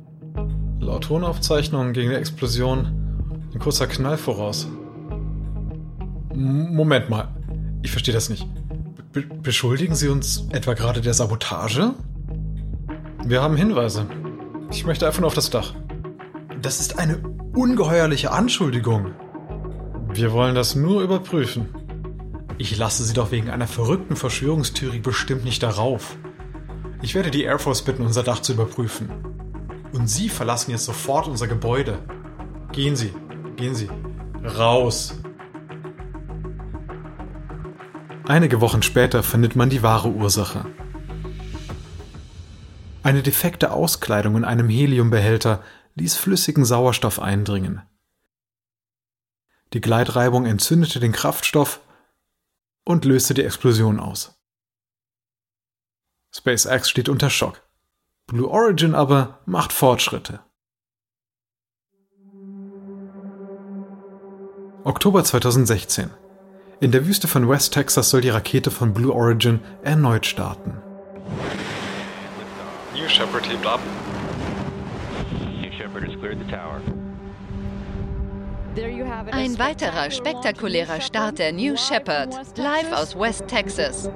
Laut 0.78 1.04
Tonaufzeichnungen 1.04 1.94
ging 1.94 2.10
der 2.10 2.18
Explosion 2.18 3.48
ein 3.54 3.58
kurzer 3.60 3.86
Knall 3.86 4.18
voraus. 4.18 4.68
M 6.34 6.74
Moment 6.74 7.08
mal, 7.08 7.28
ich 7.80 7.90
verstehe 7.90 8.12
das 8.12 8.28
nicht. 8.28 8.46
Be 9.10 9.22
beschuldigen 9.22 9.94
Sie 9.94 10.08
uns 10.08 10.46
etwa 10.50 10.74
gerade 10.74 11.00
der 11.00 11.14
Sabotage? 11.14 11.94
Wir 13.24 13.42
haben 13.42 13.56
Hinweise. 13.56 14.06
Ich 14.70 14.86
möchte 14.86 15.06
einfach 15.06 15.20
nur 15.20 15.28
auf 15.28 15.34
das 15.34 15.50
Dach. 15.50 15.74
Das 16.62 16.80
ist 16.80 16.98
eine 16.98 17.18
ungeheuerliche 17.54 18.30
Anschuldigung. 18.30 19.12
Wir 20.12 20.32
wollen 20.32 20.54
das 20.54 20.74
nur 20.74 21.02
überprüfen. 21.02 21.68
Ich 22.56 22.76
lasse 22.76 23.04
Sie 23.04 23.14
doch 23.14 23.30
wegen 23.30 23.50
einer 23.50 23.66
verrückten 23.66 24.16
Verschwörungstheorie 24.16 25.00
bestimmt 25.00 25.44
nicht 25.44 25.62
darauf. 25.62 26.16
Ich 27.02 27.14
werde 27.14 27.30
die 27.30 27.42
Air 27.42 27.58
Force 27.58 27.82
bitten, 27.82 28.04
unser 28.04 28.22
Dach 28.22 28.40
zu 28.40 28.52
überprüfen. 28.52 29.08
Und 29.92 30.08
Sie 30.08 30.28
verlassen 30.28 30.70
jetzt 30.70 30.84
sofort 30.84 31.28
unser 31.28 31.46
Gebäude. 31.46 31.98
Gehen 32.72 32.96
Sie, 32.96 33.12
gehen 33.56 33.74
Sie. 33.74 33.88
Raus. 34.42 35.14
Einige 38.26 38.60
Wochen 38.60 38.82
später 38.82 39.22
findet 39.22 39.56
man 39.56 39.70
die 39.70 39.82
wahre 39.82 40.08
Ursache. 40.08 40.66
Eine 43.08 43.22
defekte 43.22 43.72
Auskleidung 43.72 44.36
in 44.36 44.44
einem 44.44 44.68
Heliumbehälter 44.68 45.64
ließ 45.94 46.16
flüssigen 46.16 46.66
Sauerstoff 46.66 47.18
eindringen. 47.20 47.80
Die 49.72 49.80
Gleitreibung 49.80 50.44
entzündete 50.44 51.00
den 51.00 51.12
Kraftstoff 51.12 51.80
und 52.84 53.06
löste 53.06 53.32
die 53.32 53.44
Explosion 53.44 53.98
aus. 53.98 54.38
SpaceX 56.34 56.90
steht 56.90 57.08
unter 57.08 57.30
Schock. 57.30 57.62
Blue 58.26 58.46
Origin 58.46 58.94
aber 58.94 59.38
macht 59.46 59.72
Fortschritte. 59.72 60.40
Oktober 64.84 65.24
2016. 65.24 66.10
In 66.80 66.92
der 66.92 67.06
Wüste 67.06 67.26
von 67.26 67.48
West 67.48 67.72
Texas 67.72 68.10
soll 68.10 68.20
die 68.20 68.28
Rakete 68.28 68.70
von 68.70 68.92
Blue 68.92 69.14
Origin 69.14 69.60
erneut 69.82 70.26
starten. 70.26 70.82
New 73.08 73.14
Shepard 73.14 73.42
teamed 73.44 73.64
up. 73.64 73.80
New 75.62 75.72
Shepard 75.72 76.04
has 76.04 76.14
cleared 76.16 76.38
the 76.38 76.50
tower. 76.50 76.82
Ein 79.32 79.58
weiterer 79.58 80.10
spektakulärer 80.10 81.00
Start 81.00 81.38
der 81.38 81.52
New 81.52 81.74
Shepard, 81.74 82.34
live 82.58 82.92
aus 82.92 83.18
West 83.18 83.48
Texas. 83.48 84.10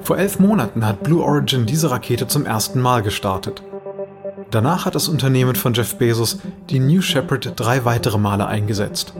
Vor 0.00 0.16
elf 0.16 0.38
Monaten 0.38 0.86
hat 0.86 1.02
Blue 1.02 1.22
Origin 1.22 1.66
diese 1.66 1.90
Rakete 1.90 2.26
zum 2.26 2.46
ersten 2.46 2.80
Mal 2.80 3.02
gestartet. 3.02 3.62
Danach 4.50 4.86
hat 4.86 4.94
das 4.94 5.08
Unternehmen 5.08 5.54
von 5.54 5.74
Jeff 5.74 5.96
Bezos 5.96 6.38
die 6.70 6.80
New 6.80 7.02
Shepard 7.02 7.52
drei 7.60 7.84
weitere 7.84 8.16
Male 8.16 8.46
eingesetzt. 8.46 9.12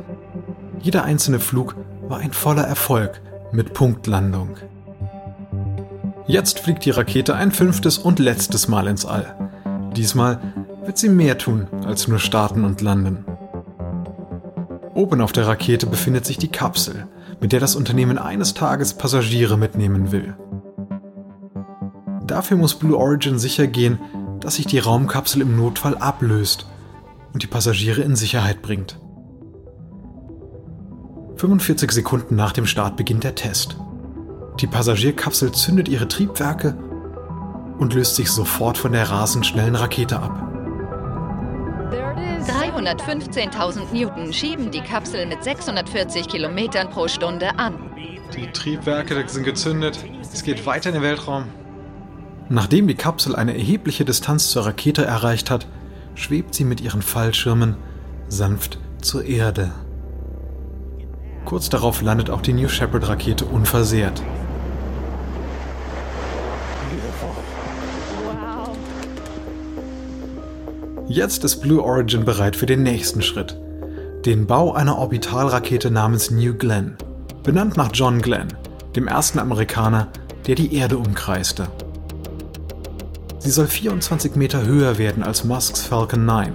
Jeder 0.81 1.05
einzelne 1.05 1.41
Flug 1.41 1.77
war 2.09 2.21
ein 2.21 2.33
voller 2.33 2.65
Erfolg 2.65 3.21
mit 3.53 3.75
Punktlandung. 3.75 4.57
Jetzt 6.27 6.61
fliegt 6.61 6.85
die 6.87 6.91
Rakete 6.91 7.35
ein 7.35 7.53
fünftes 7.53 7.99
und 7.99 8.19
letztes 8.19 8.67
Mal 8.67 8.87
ins 8.87 9.05
All. 9.05 9.35
Diesmal 9.95 10.41
wird 10.85 10.97
sie 10.97 11.11
mehr 11.11 11.37
tun 11.37 11.69
als 11.85 12.09
nur 12.09 12.19
starten 12.19 12.65
und 12.65 12.81
landen. 12.81 13.25
Oben 14.95 15.21
auf 15.21 15.33
der 15.33 15.47
Rakete 15.47 15.87
befindet 15.87 16.25
sich 16.25 16.39
die 16.39 16.49
Kapsel, 16.49 17.07
mit 17.41 17.53
der 17.53 17.61
das 17.61 17.77
Unternehmen 17.77 18.17
eines 18.17 18.55
Tages 18.55 18.95
Passagiere 18.95 19.59
mitnehmen 19.59 20.13
will. 20.13 20.35
Dafür 22.27 22.57
muss 22.57 22.79
Blue 22.79 22.97
Origin 22.97 23.39
sicher 23.39 23.67
gehen, 23.67 23.99
dass 24.41 24.55
sich 24.55 24.67
die 24.67 24.79
Raumkapsel 24.79 25.43
im 25.43 25.57
Notfall 25.57 25.97
ablöst 25.97 26.67
und 27.35 27.43
die 27.43 27.49
Passagiere 27.49 28.01
in 28.01 28.17
Sicherheit 28.17 28.63
bringt. 28.63 28.99
45 31.37 31.91
Sekunden 31.93 32.37
nach 32.37 32.53
dem 32.53 32.65
Start 32.65 32.97
beginnt 32.97 33.25
der 33.25 33.35
Test. 33.35 33.77
Die 34.61 34.67
Passagierkapsel 34.67 35.53
zündet 35.53 35.89
ihre 35.89 36.07
Triebwerke 36.07 36.77
und 37.79 37.93
löst 37.93 38.17
sich 38.17 38.31
sofort 38.31 38.79
von 38.79 38.93
der 38.93 39.11
rasend 39.11 39.45
schnellen 39.47 39.75
Rakete 39.75 40.21
ab. 40.21 40.41
215.000 42.45 43.93
Newton 43.93 44.33
schieben 44.33 44.71
die 44.71 44.81
Kapsel 44.81 45.27
mit 45.27 45.43
640 45.43 46.29
Kilometern 46.29 46.91
pro 46.91 47.09
Stunde 47.09 47.59
an. 47.59 47.75
Die 48.37 48.47
Triebwerke 48.49 49.25
sind 49.29 49.45
gezündet. 49.45 49.99
Es 50.23 50.43
geht 50.43 50.65
weiter 50.67 50.91
in 50.91 50.95
den 50.95 51.03
Weltraum. 51.03 51.45
Nachdem 52.49 52.87
die 52.87 52.95
Kapsel 52.95 53.35
eine 53.35 53.55
erhebliche 53.55 54.05
Distanz 54.05 54.51
zur 54.51 54.67
Rakete 54.67 55.05
erreicht 55.05 55.51
hat, 55.51 55.67
schwebt 56.15 56.55
sie 56.55 56.65
mit 56.65 56.81
ihren 56.81 57.03
Fallschirmen 57.03 57.77
sanft 58.29 58.79
zur 59.01 59.25
Erde. 59.25 59.73
Kurz 61.45 61.69
darauf 61.69 62.03
landet 62.03 62.31
auch 62.31 62.41
die 62.41 62.53
New 62.53 62.69
Shepard-Rakete 62.69 63.45
unversehrt. 63.45 64.23
Jetzt 71.15 71.45
ist 71.45 71.61
Blue 71.61 71.81
Origin 71.81 72.25
bereit 72.25 72.57
für 72.57 72.67
den 72.67 72.83
nächsten 72.83 73.23
Schritt. 73.23 73.57
Den 74.27 74.49
Bau 74.49 74.73
einer 74.73 74.99
Orbitalrakete 74.99 75.89
namens 75.89 76.33
New 76.33 76.55
Glenn. 76.55 76.97
Benannt 77.45 77.77
nach 77.77 77.91
John 77.95 78.21
Glenn, 78.21 78.49
dem 78.97 79.07
ersten 79.07 79.39
Amerikaner, 79.39 80.09
der 80.49 80.57
die 80.57 80.75
Erde 80.75 80.99
umkreiste. 80.99 81.69
Sie 83.39 83.53
soll 83.53 83.69
24 83.69 84.35
Meter 84.35 84.67
höher 84.67 84.99
werden 84.99 85.23
als 85.23 85.45
Musks 85.45 85.83
Falcon 85.83 86.25
9. 86.25 86.53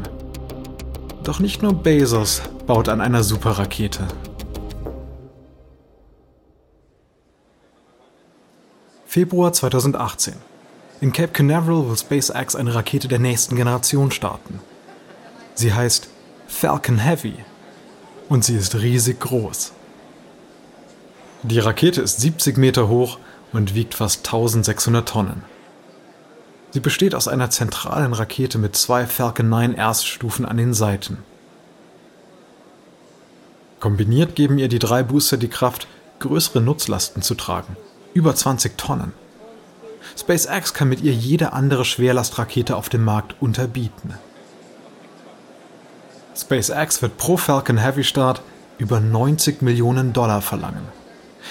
Doch 1.23 1.39
nicht 1.39 1.63
nur 1.63 1.73
Bezos 1.73 2.41
baut 2.67 2.89
an 2.89 2.99
einer 2.99 3.23
Superrakete. 3.23 4.05
Februar 9.05 9.53
2018. 9.53 10.33
In 11.01 11.13
Cape 11.13 11.31
Canaveral 11.31 11.87
will 11.87 11.97
SpaceX 11.97 12.55
eine 12.55 12.75
Rakete 12.75 13.07
der 13.07 13.19
nächsten 13.19 13.55
Generation 13.55 14.11
starten. 14.11 14.59
Sie 15.53 15.73
heißt 15.73 16.09
Falcon 16.47 16.97
Heavy 16.97 17.35
und 18.27 18.43
sie 18.43 18.55
ist 18.55 18.75
riesig 18.75 19.21
groß. 19.21 19.71
Die 21.43 21.59
Rakete 21.59 22.01
ist 22.01 22.19
70 22.19 22.57
Meter 22.57 22.89
hoch 22.89 23.17
und 23.53 23.75
wiegt 23.75 23.93
fast 23.93 24.27
1600 24.27 25.07
Tonnen. 25.07 25.43
Sie 26.71 26.81
besteht 26.81 27.15
aus 27.15 27.29
einer 27.29 27.49
zentralen 27.49 28.13
Rakete 28.13 28.57
mit 28.57 28.75
zwei 28.75 29.07
Falcon 29.07 29.47
9 29.47 29.75
Erststufen 29.75 30.45
an 30.45 30.57
den 30.57 30.73
Seiten. 30.73 31.19
Kombiniert 33.79 34.35
geben 34.35 34.57
ihr 34.57 34.67
die 34.67 34.79
drei 34.79 35.03
Booster 35.03 35.37
die 35.37 35.47
Kraft, 35.47 35.87
größere 36.19 36.59
Nutzlasten 36.59 37.21
zu 37.21 37.35
tragen, 37.35 37.77
über 38.13 38.35
20 38.35 38.77
Tonnen. 38.77 39.13
SpaceX 40.19 40.73
kann 40.73 40.89
mit 40.89 41.01
ihr 41.01 41.13
jede 41.13 41.53
andere 41.53 41.85
Schwerlastrakete 41.85 42.75
auf 42.75 42.89
dem 42.89 43.05
Markt 43.05 43.35
unterbieten. 43.39 44.15
SpaceX 46.35 47.01
wird 47.01 47.17
pro 47.17 47.37
Falcon 47.37 47.77
Heavy 47.77 48.03
Start 48.03 48.41
über 48.77 48.99
90 48.99 49.61
Millionen 49.61 50.11
Dollar 50.11 50.41
verlangen. 50.41 50.87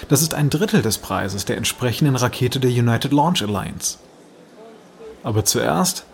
Das 0.08 0.20
ist 0.20 0.34
ein 0.34 0.50
Drittel 0.50 0.82
des 0.82 0.98
Preises 0.98 1.46
der 1.46 1.56
entsprechenden 1.56 2.14
Rakete 2.14 2.60
der 2.60 2.70
United 2.70 3.10
Launch 3.12 3.42
Alliance. 3.42 3.98
Aber 5.22 5.46
zuerst 5.46 6.04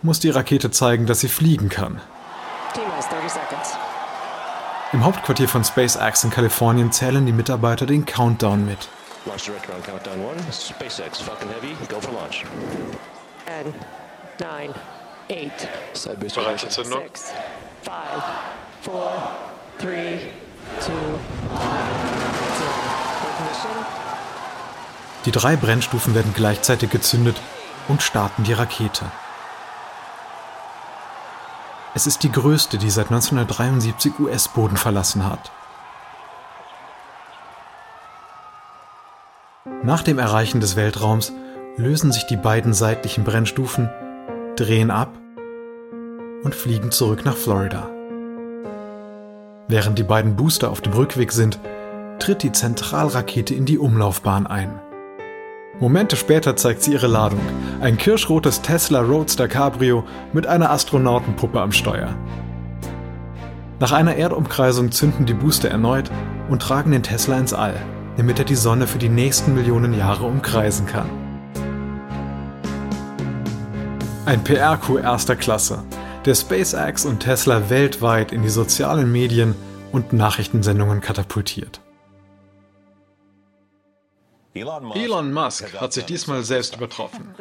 muss 0.00 0.18
die 0.18 0.30
Rakete 0.30 0.70
zeigen, 0.70 1.04
dass 1.06 1.20
sie 1.20 1.28
fliegen 1.28 1.68
kann. 1.68 2.00
Im 4.92 5.04
Hauptquartier 5.04 5.48
von 5.48 5.62
SpaceX 5.62 6.24
in 6.24 6.30
Kalifornien 6.30 6.90
zählen 6.90 7.24
die 7.26 7.32
Mitarbeiter 7.32 7.84
den 7.84 8.06
Countdown 8.06 8.64
mit. 8.64 8.88
Launch 9.26 9.44
director 9.44 9.72
on 9.72 9.82
countdown 9.82 10.24
one. 10.24 10.36
SpaceX 10.50 11.22
Falcon 11.22 11.48
Heavy, 11.48 11.76
go 11.88 12.00
for 12.00 12.12
launch. 12.12 12.44
10, 13.46 13.72
9, 14.40 14.74
8, 15.30 15.68
Side 15.92 16.16
booster 16.18 16.42
Bereits 16.42 16.64
Entzündung. 16.64 17.02
6, 17.02 17.32
5, 17.82 17.92
4, 18.82 18.92
3, 19.78 20.20
2, 20.80 20.92
1, 20.92 22.02
Die 25.24 25.30
drei 25.30 25.54
Brennstufen 25.56 26.16
werden 26.16 26.34
gleichzeitig 26.34 26.90
gezündet 26.90 27.40
und 27.86 28.02
starten 28.02 28.42
die 28.42 28.52
Rakete. 28.52 29.04
Es 31.94 32.06
ist 32.06 32.24
die 32.24 32.32
größte, 32.32 32.78
die 32.78 32.90
seit 32.90 33.06
1973 33.06 34.18
US-Boden 34.18 34.76
verlassen 34.76 35.24
hat. 35.24 35.52
Nach 39.84 40.02
dem 40.04 40.20
Erreichen 40.20 40.60
des 40.60 40.76
Weltraums 40.76 41.32
lösen 41.76 42.12
sich 42.12 42.24
die 42.26 42.36
beiden 42.36 42.72
seitlichen 42.72 43.24
Brennstufen, 43.24 43.90
drehen 44.54 44.92
ab 44.92 45.18
und 46.44 46.54
fliegen 46.54 46.92
zurück 46.92 47.24
nach 47.24 47.36
Florida. 47.36 47.90
Während 49.66 49.98
die 49.98 50.04
beiden 50.04 50.36
Booster 50.36 50.70
auf 50.70 50.82
dem 50.82 50.92
Rückweg 50.92 51.32
sind, 51.32 51.58
tritt 52.20 52.44
die 52.44 52.52
Zentralrakete 52.52 53.54
in 53.54 53.64
die 53.64 53.78
Umlaufbahn 53.78 54.46
ein. 54.46 54.80
Momente 55.80 56.14
später 56.14 56.54
zeigt 56.54 56.84
sie 56.84 56.92
ihre 56.92 57.08
Ladung, 57.08 57.40
ein 57.80 57.98
kirschrotes 57.98 58.62
Tesla 58.62 59.00
Roadster 59.00 59.48
Cabrio 59.48 60.04
mit 60.32 60.46
einer 60.46 60.70
Astronautenpuppe 60.70 61.60
am 61.60 61.72
Steuer. 61.72 62.14
Nach 63.80 63.90
einer 63.90 64.14
Erdumkreisung 64.14 64.92
zünden 64.92 65.26
die 65.26 65.34
Booster 65.34 65.70
erneut 65.70 66.08
und 66.48 66.62
tragen 66.62 66.92
den 66.92 67.02
Tesla 67.02 67.36
ins 67.36 67.52
All 67.52 67.74
damit 68.16 68.38
er 68.38 68.44
die 68.44 68.54
Sonne 68.54 68.86
für 68.86 68.98
die 68.98 69.08
nächsten 69.08 69.54
Millionen 69.54 69.94
Jahre 69.94 70.24
umkreisen 70.24 70.86
kann. 70.86 71.10
Ein 74.24 74.44
PR-Coup 74.44 75.02
erster 75.02 75.36
Klasse, 75.36 75.82
der 76.24 76.34
SpaceX 76.34 77.04
und 77.04 77.20
Tesla 77.20 77.68
weltweit 77.70 78.32
in 78.32 78.42
die 78.42 78.48
sozialen 78.48 79.10
Medien 79.10 79.54
und 79.90 80.12
Nachrichtensendungen 80.12 81.00
katapultiert. 81.00 81.80
Elon 84.54 85.32
Musk 85.32 85.80
hat 85.80 85.94
sich 85.94 86.04
diesmal 86.04 86.42
selbst 86.42 86.76
übertroffen. 86.76 87.34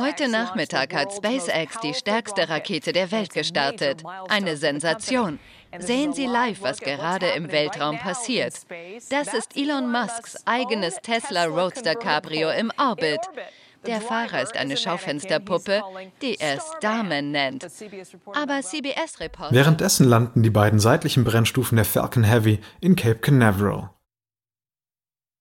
Heute 0.00 0.28
Nachmittag 0.28 0.94
hat 0.94 1.12
SpaceX 1.12 1.78
die 1.80 1.94
stärkste 1.94 2.48
Rakete 2.48 2.92
der 2.92 3.12
Welt 3.12 3.32
gestartet. 3.32 4.02
Eine 4.28 4.56
Sensation. 4.56 5.38
Sehen 5.78 6.12
Sie 6.12 6.26
live, 6.26 6.62
was 6.62 6.80
gerade 6.80 7.26
im 7.30 7.50
Weltraum 7.50 7.98
passiert. 7.98 8.54
Das 9.10 9.32
ist 9.32 9.56
Elon 9.56 9.90
Musks 9.90 10.36
eigenes 10.44 10.96
Tesla 11.02 11.46
Roadster 11.46 11.94
Cabrio 11.94 12.50
im 12.50 12.70
Orbit. 12.78 13.20
Der 13.86 14.00
Fahrer 14.00 14.42
ist 14.42 14.56
eine 14.56 14.76
Schaufensterpuppe, 14.76 15.82
die 16.20 16.36
er 16.38 16.60
Starman 16.60 17.32
nennt. 17.32 17.66
Aber 18.34 18.60
CBS-Reporter. 18.62 19.54
Währenddessen 19.54 20.06
landen 20.06 20.42
die 20.42 20.50
beiden 20.50 20.78
seitlichen 20.78 21.24
Brennstufen 21.24 21.76
der 21.76 21.84
Falcon 21.84 22.22
Heavy 22.22 22.60
in 22.80 22.94
Cape 22.94 23.18
Canaveral. 23.18 23.90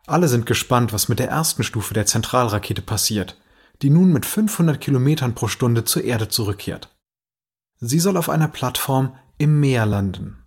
Alle 0.07 0.27
sind 0.27 0.45
gespannt, 0.45 0.91
was 0.93 1.09
mit 1.09 1.19
der 1.19 1.29
ersten 1.29 1.63
Stufe 1.63 1.93
der 1.93 2.07
Zentralrakete 2.07 2.81
passiert, 2.81 3.37
die 3.81 3.91
nun 3.91 4.11
mit 4.11 4.25
500 4.25 4.81
Kilometern 4.81 5.35
pro 5.35 5.47
Stunde 5.47 5.83
zur 5.83 6.03
Erde 6.03 6.27
zurückkehrt. 6.27 6.89
Sie 7.79 7.99
soll 7.99 8.17
auf 8.17 8.29
einer 8.29 8.47
Plattform 8.47 9.15
im 9.41 9.59
Meer 9.59 9.87
landen. 9.87 10.37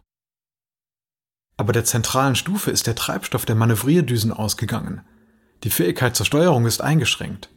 Aber 1.57 1.73
der 1.73 1.85
zentralen 1.85 2.37
Stufe 2.37 2.71
ist 2.71 2.87
der 2.87 2.95
Treibstoff 2.95 3.45
der 3.45 3.57
Manövrierdüsen 3.57 4.33
ausgegangen. 4.33 5.01
Die 5.65 5.71
Fähigkeit 5.71 6.15
zur 6.15 6.25
Steuerung 6.25 6.65
ist 6.65 6.81
eingeschränkt. 6.81 7.51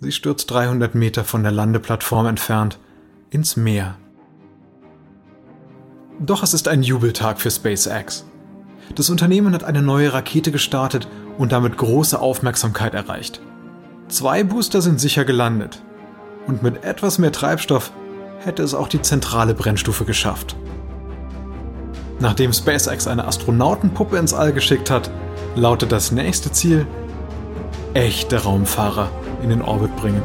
Sie 0.00 0.12
stürzt 0.12 0.50
300 0.50 0.94
Meter 0.94 1.24
von 1.24 1.42
der 1.42 1.52
Landeplattform 1.52 2.26
entfernt 2.26 2.78
ins 3.30 3.56
Meer. 3.56 3.96
Doch 6.20 6.42
es 6.42 6.52
ist 6.52 6.68
ein 6.68 6.82
Jubeltag 6.82 7.40
für 7.40 7.50
SpaceX. 7.50 8.26
Das 8.94 9.08
Unternehmen 9.08 9.54
hat 9.54 9.64
eine 9.64 9.80
neue 9.80 10.12
Rakete 10.12 10.52
gestartet 10.52 11.08
und 11.38 11.52
damit 11.52 11.78
große 11.78 12.20
Aufmerksamkeit 12.20 12.92
erreicht. 12.92 13.40
Zwei 14.08 14.44
Booster 14.44 14.82
sind 14.82 15.00
sicher 15.00 15.24
gelandet. 15.24 15.82
Und 16.46 16.62
mit 16.62 16.84
etwas 16.84 17.18
mehr 17.18 17.32
Treibstoff 17.32 17.92
hätte 18.38 18.62
es 18.62 18.74
auch 18.74 18.88
die 18.88 19.02
zentrale 19.02 19.54
Brennstufe 19.54 20.04
geschafft. 20.04 20.56
Nachdem 22.18 22.52
SpaceX 22.52 23.06
eine 23.06 23.26
Astronautenpuppe 23.26 24.16
ins 24.16 24.32
All 24.32 24.52
geschickt 24.52 24.90
hat, 24.90 25.10
lautet 25.54 25.92
das 25.92 26.12
nächste 26.12 26.50
Ziel 26.52 26.86
echte 27.94 28.42
Raumfahrer 28.42 29.10
in 29.42 29.48
den 29.48 29.62
Orbit 29.62 29.94
bringen. 29.96 30.22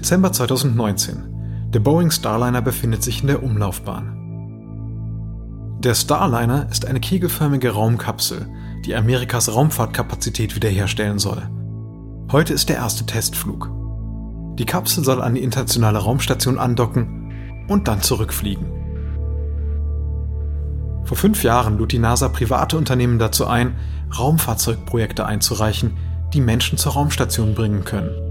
Dezember 0.00 0.32
2019. 0.32 1.68
Der 1.74 1.80
Boeing 1.80 2.10
Starliner 2.10 2.62
befindet 2.62 3.02
sich 3.02 3.20
in 3.20 3.26
der 3.26 3.42
Umlaufbahn. 3.42 4.16
Der 5.80 5.92
Starliner 5.92 6.66
ist 6.70 6.86
eine 6.86 7.00
kegelförmige 7.00 7.72
Raumkapsel, 7.72 8.48
die 8.86 8.94
Amerikas 8.94 9.54
Raumfahrtkapazität 9.54 10.56
wiederherstellen 10.56 11.18
soll. 11.18 11.42
Heute 12.32 12.54
ist 12.54 12.70
der 12.70 12.76
erste 12.76 13.04
Testflug. 13.04 13.70
Die 14.54 14.64
Kapsel 14.64 15.04
soll 15.04 15.20
an 15.20 15.34
die 15.34 15.42
internationale 15.42 15.98
Raumstation 15.98 16.58
andocken 16.58 17.66
und 17.68 17.86
dann 17.86 18.00
zurückfliegen. 18.00 18.64
Vor 21.04 21.18
fünf 21.18 21.42
Jahren 21.42 21.76
lud 21.76 21.92
die 21.92 21.98
NASA 21.98 22.30
private 22.30 22.78
Unternehmen 22.78 23.18
dazu 23.18 23.46
ein, 23.46 23.76
Raumfahrzeugprojekte 24.18 25.26
einzureichen, 25.26 25.98
die 26.32 26.40
Menschen 26.40 26.78
zur 26.78 26.92
Raumstation 26.92 27.54
bringen 27.54 27.84
können. 27.84 28.29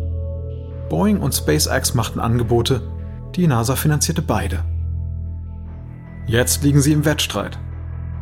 Boeing 0.90 1.20
und 1.20 1.34
SpaceX 1.34 1.94
machten 1.94 2.20
Angebote, 2.20 2.82
die 3.36 3.48
NASA 3.48 3.76
finanzierte 3.76 4.22
beide. 4.22 4.66
Jetzt 6.26 6.64
liegen 6.64 6.82
sie 6.82 6.94
im 6.94 7.06
Wettstreit. 7.06 7.60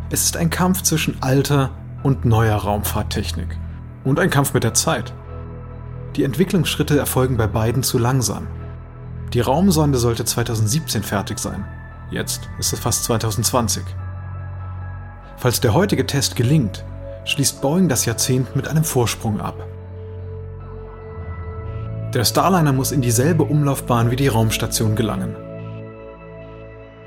Es 0.09 0.23
ist 0.23 0.37
ein 0.37 0.49
Kampf 0.49 0.81
zwischen 0.83 1.21
alter 1.21 1.71
und 2.03 2.25
neuer 2.25 2.57
Raumfahrttechnik 2.57 3.57
und 4.03 4.19
ein 4.19 4.29
Kampf 4.29 4.53
mit 4.53 4.63
der 4.63 4.73
Zeit. 4.73 5.13
Die 6.15 6.23
Entwicklungsschritte 6.23 6.97
erfolgen 6.97 7.37
bei 7.37 7.47
beiden 7.47 7.83
zu 7.83 7.97
langsam. 7.97 8.47
Die 9.33 9.41
Raumsonde 9.41 9.97
sollte 9.97 10.25
2017 10.25 11.03
fertig 11.03 11.39
sein. 11.39 11.65
Jetzt 12.11 12.49
ist 12.59 12.73
es 12.73 12.79
fast 12.79 13.03
2020. 13.05 13.83
Falls 15.35 15.59
der 15.59 15.73
heutige 15.73 16.05
Test 16.05 16.35
gelingt, 16.35 16.85
schließt 17.25 17.61
Boeing 17.61 17.89
das 17.89 18.05
Jahrzehnt 18.05 18.55
mit 18.55 18.67
einem 18.67 18.85
Vorsprung 18.85 19.41
ab. 19.41 19.55
Der 22.13 22.23
Starliner 22.23 22.71
muss 22.71 22.93
in 22.93 23.01
dieselbe 23.01 23.43
Umlaufbahn 23.43 24.09
wie 24.11 24.15
die 24.15 24.29
Raumstation 24.29 24.95
gelangen. 24.95 25.35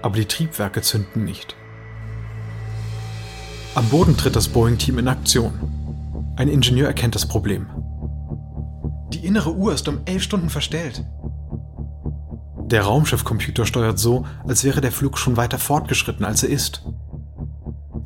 Aber 0.03 0.17
die 0.17 0.27
Triebwerke 0.27 0.83
zünden 0.83 1.25
nicht. 1.25 1.57
Am 3.75 3.89
Boden 3.89 4.17
tritt 4.17 4.37
das 4.37 4.49
Boeing-Team 4.49 4.99
in 4.99 5.09
Aktion. 5.09 5.55
Ein 6.37 6.49
Ingenieur 6.49 6.87
erkennt 6.87 7.15
das 7.15 7.27
Problem. 7.27 7.67
Die 9.15 9.25
innere 9.25 9.55
Uhr 9.55 9.73
ist 9.73 9.89
um 9.89 10.01
elf 10.05 10.23
Stunden 10.23 10.51
verstellt. 10.51 11.05
Der 12.67 12.83
Raumschiffcomputer 12.83 13.65
steuert 13.65 13.99
so, 13.99 14.27
als 14.47 14.65
wäre 14.65 14.83
der 14.83 14.93
Flug 14.93 15.17
schon 15.19 15.37
weiter 15.37 15.59
fortgeschritten, 15.59 16.27
als 16.27 16.43
er 16.43 16.51
ist. 16.51 16.85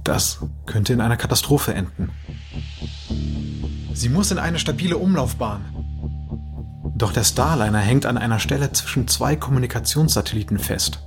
Das 0.04 0.38
könnte 0.64 0.92
in 0.92 1.00
einer 1.00 1.16
Katastrophe 1.16 1.74
enden. 1.74 2.12
Sie 3.92 4.08
muss 4.08 4.30
in 4.30 4.38
eine 4.38 4.58
stabile 4.58 4.96
Umlaufbahn. 4.96 5.73
Doch 7.04 7.12
der 7.12 7.24
Starliner 7.24 7.80
hängt 7.80 8.06
an 8.06 8.16
einer 8.16 8.38
Stelle 8.38 8.72
zwischen 8.72 9.06
zwei 9.08 9.36
Kommunikationssatelliten 9.36 10.58
fest. 10.58 11.00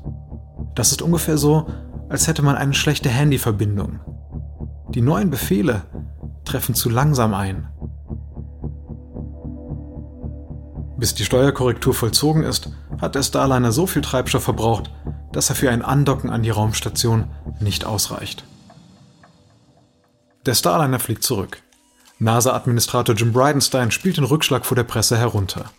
Das 0.76 0.92
ist 0.92 1.02
ungefähr 1.02 1.40
so, 1.40 1.66
als 2.08 2.28
hätte 2.28 2.44
man 2.44 2.56
eine 2.56 2.76
schlechte 2.76 3.10
Handyverbindung. 3.10 4.00
Die 4.90 5.02
neuen 5.02 5.32
Befehle 5.32 5.82
treffen 6.46 6.76
zu 6.76 6.92
langsam 6.92 7.34
ein. 7.34 7.70
Bis 11.00 11.16
die 11.16 11.26
Steuerkorrektur 11.26 11.96
vollzogen 11.96 12.44
ist, 12.44 12.70
hat 13.02 13.16
der 13.16 13.24
Starliner 13.24 13.72
so 13.72 13.88
viel 13.88 14.04
Treibstoff 14.04 14.44
verbraucht, 14.44 14.92
dass 15.32 15.50
er 15.50 15.56
für 15.56 15.72
ein 15.72 15.82
Andocken 15.82 16.30
an 16.30 16.44
die 16.44 16.52
Raumstation 16.52 17.26
nicht 17.60 17.86
ausreicht. 17.86 18.44
Der 20.46 20.54
Starliner 20.54 21.00
fliegt 21.00 21.24
zurück. 21.24 21.64
NASA-Administrator 22.20 23.16
Jim 23.16 23.34
Bridenstine 23.34 23.90
spielt 23.90 24.18
den 24.18 24.26
Rückschlag 24.26 24.64
vor 24.64 24.76
der 24.76 24.84
Presse 24.84 25.18
herunter. 25.18 25.72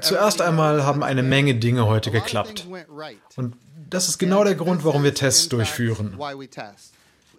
Zuerst 0.00 0.40
einmal 0.40 0.84
haben 0.84 1.02
eine 1.02 1.22
Menge 1.22 1.54
Dinge 1.56 1.86
heute 1.86 2.10
geklappt. 2.10 2.68
Und 3.36 3.56
das 3.90 4.08
ist 4.08 4.18
genau 4.18 4.44
der 4.44 4.54
Grund, 4.54 4.84
warum 4.84 5.02
wir 5.02 5.14
Tests 5.14 5.48
durchführen. 5.48 6.18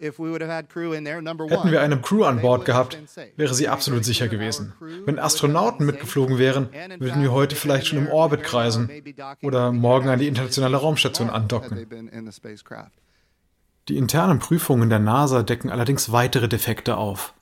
Hätten 0.01 1.71
wir 1.71 1.81
eine 1.81 1.99
Crew 1.99 2.23
an 2.23 2.41
Bord 2.41 2.65
gehabt, 2.65 2.97
wäre 3.35 3.53
sie 3.53 3.67
absolut 3.67 4.05
sicher 4.05 4.29
gewesen. 4.29 4.73
Wenn 5.05 5.19
Astronauten 5.19 5.85
mitgeflogen 5.85 6.38
wären, 6.38 6.69
würden 6.99 7.21
wir 7.21 7.31
heute 7.33 7.55
vielleicht 7.55 7.88
schon 7.88 7.99
im 7.99 8.07
Orbit 8.07 8.43
kreisen 8.43 8.89
oder 9.41 9.71
morgen 9.71 10.07
an 10.09 10.19
die 10.19 10.27
internationale 10.27 10.77
Raumstation 10.77 11.29
andocken. 11.29 11.85
Die 13.89 13.97
internen 13.97 14.39
Prüfungen 14.39 14.89
der 14.89 14.99
NASA 14.99 15.43
decken 15.43 15.69
allerdings 15.69 16.12
weitere 16.12 16.47
Defekte 16.47 16.95
auf. 16.95 17.33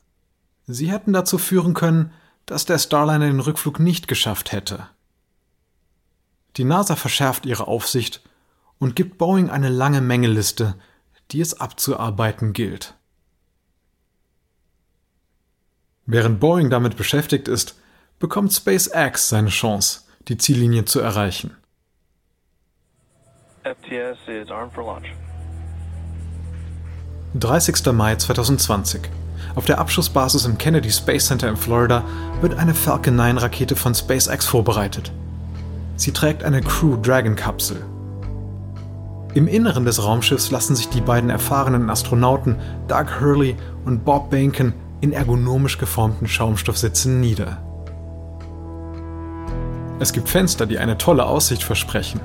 Sie 0.66 0.92
hätten 0.92 1.14
dazu 1.14 1.38
führen 1.38 1.74
können, 1.74 2.12
dass 2.48 2.66
der 2.66 2.80
Starliner 2.80 3.28
den 3.28 3.42
Rückflug 3.42 3.80
nicht 3.80 4.08
geschafft 4.08 4.52
hätte. 4.52 4.90
Die 6.56 6.64
NASA 6.64 6.96
verschärft 6.96 7.46
ihre 7.46 7.68
Aufsicht 7.68 8.24
und 8.80 8.96
gibt 8.96 9.20
Boeing 9.20 9.52
eine 9.52 9.70
lange 9.70 10.02
Mängeliste, 10.02 10.76
die 11.30 11.42
es 11.42 11.60
abzuarbeiten 11.60 12.54
gilt. 12.54 12.96
Während 16.06 16.40
Boeing 16.40 16.70
damit 16.70 16.96
beschäftigt 16.96 17.48
ist, 17.48 17.80
bekommt 18.18 18.54
SpaceX 18.54 19.30
seine 19.30 19.50
Chance, 19.50 20.02
die 20.30 20.38
Ziellinie 20.38 20.86
zu 20.86 21.02
erreichen. 21.02 21.56
FTS 23.64 24.18
is 24.28 24.50
armed 24.50 24.74
for 24.74 24.86
launch. 24.86 25.27
30. 27.36 27.92
Mai 27.94 28.16
2020. 28.16 29.02
Auf 29.56 29.66
der 29.66 29.80
Abschussbasis 29.80 30.46
im 30.46 30.58
Kennedy 30.58 30.92
Space 30.92 31.28
Center 31.28 31.50
in 31.50 31.58
Florida 31.58 32.04
wird 32.42 32.58
eine 32.58 32.74
Falcon 32.74 33.16
9 33.16 33.38
Rakete 33.38 33.76
von 33.76 33.94
SpaceX 33.94 34.46
vorbereitet. 34.46 35.12
Sie 35.96 36.12
trägt 36.12 36.44
eine 36.44 36.62
Crew 36.62 36.98
Dragon 36.98 37.36
Kapsel, 37.36 37.84
im 39.38 39.48
Inneren 39.48 39.86
des 39.86 40.04
Raumschiffs 40.04 40.50
lassen 40.50 40.76
sich 40.76 40.90
die 40.90 41.00
beiden 41.00 41.30
erfahrenen 41.30 41.92
Astronauten 41.92 42.56
Doug 42.88 43.22
Hurley 43.22 43.56
und 43.86 44.04
Bob 44.04 44.32
Bainken 44.32 44.74
in 45.00 45.14
ergonomisch 45.14 45.78
geformten 45.78 46.28
Schaumstoffsitzen 46.28 47.20
nieder. 47.20 47.60
Es 50.00 50.12
gibt 50.12 50.28
Fenster, 50.28 50.66
die 50.66 50.80
eine 50.80 50.98
tolle 50.98 51.28
Aussicht 51.28 51.62
versprechen. 51.62 52.20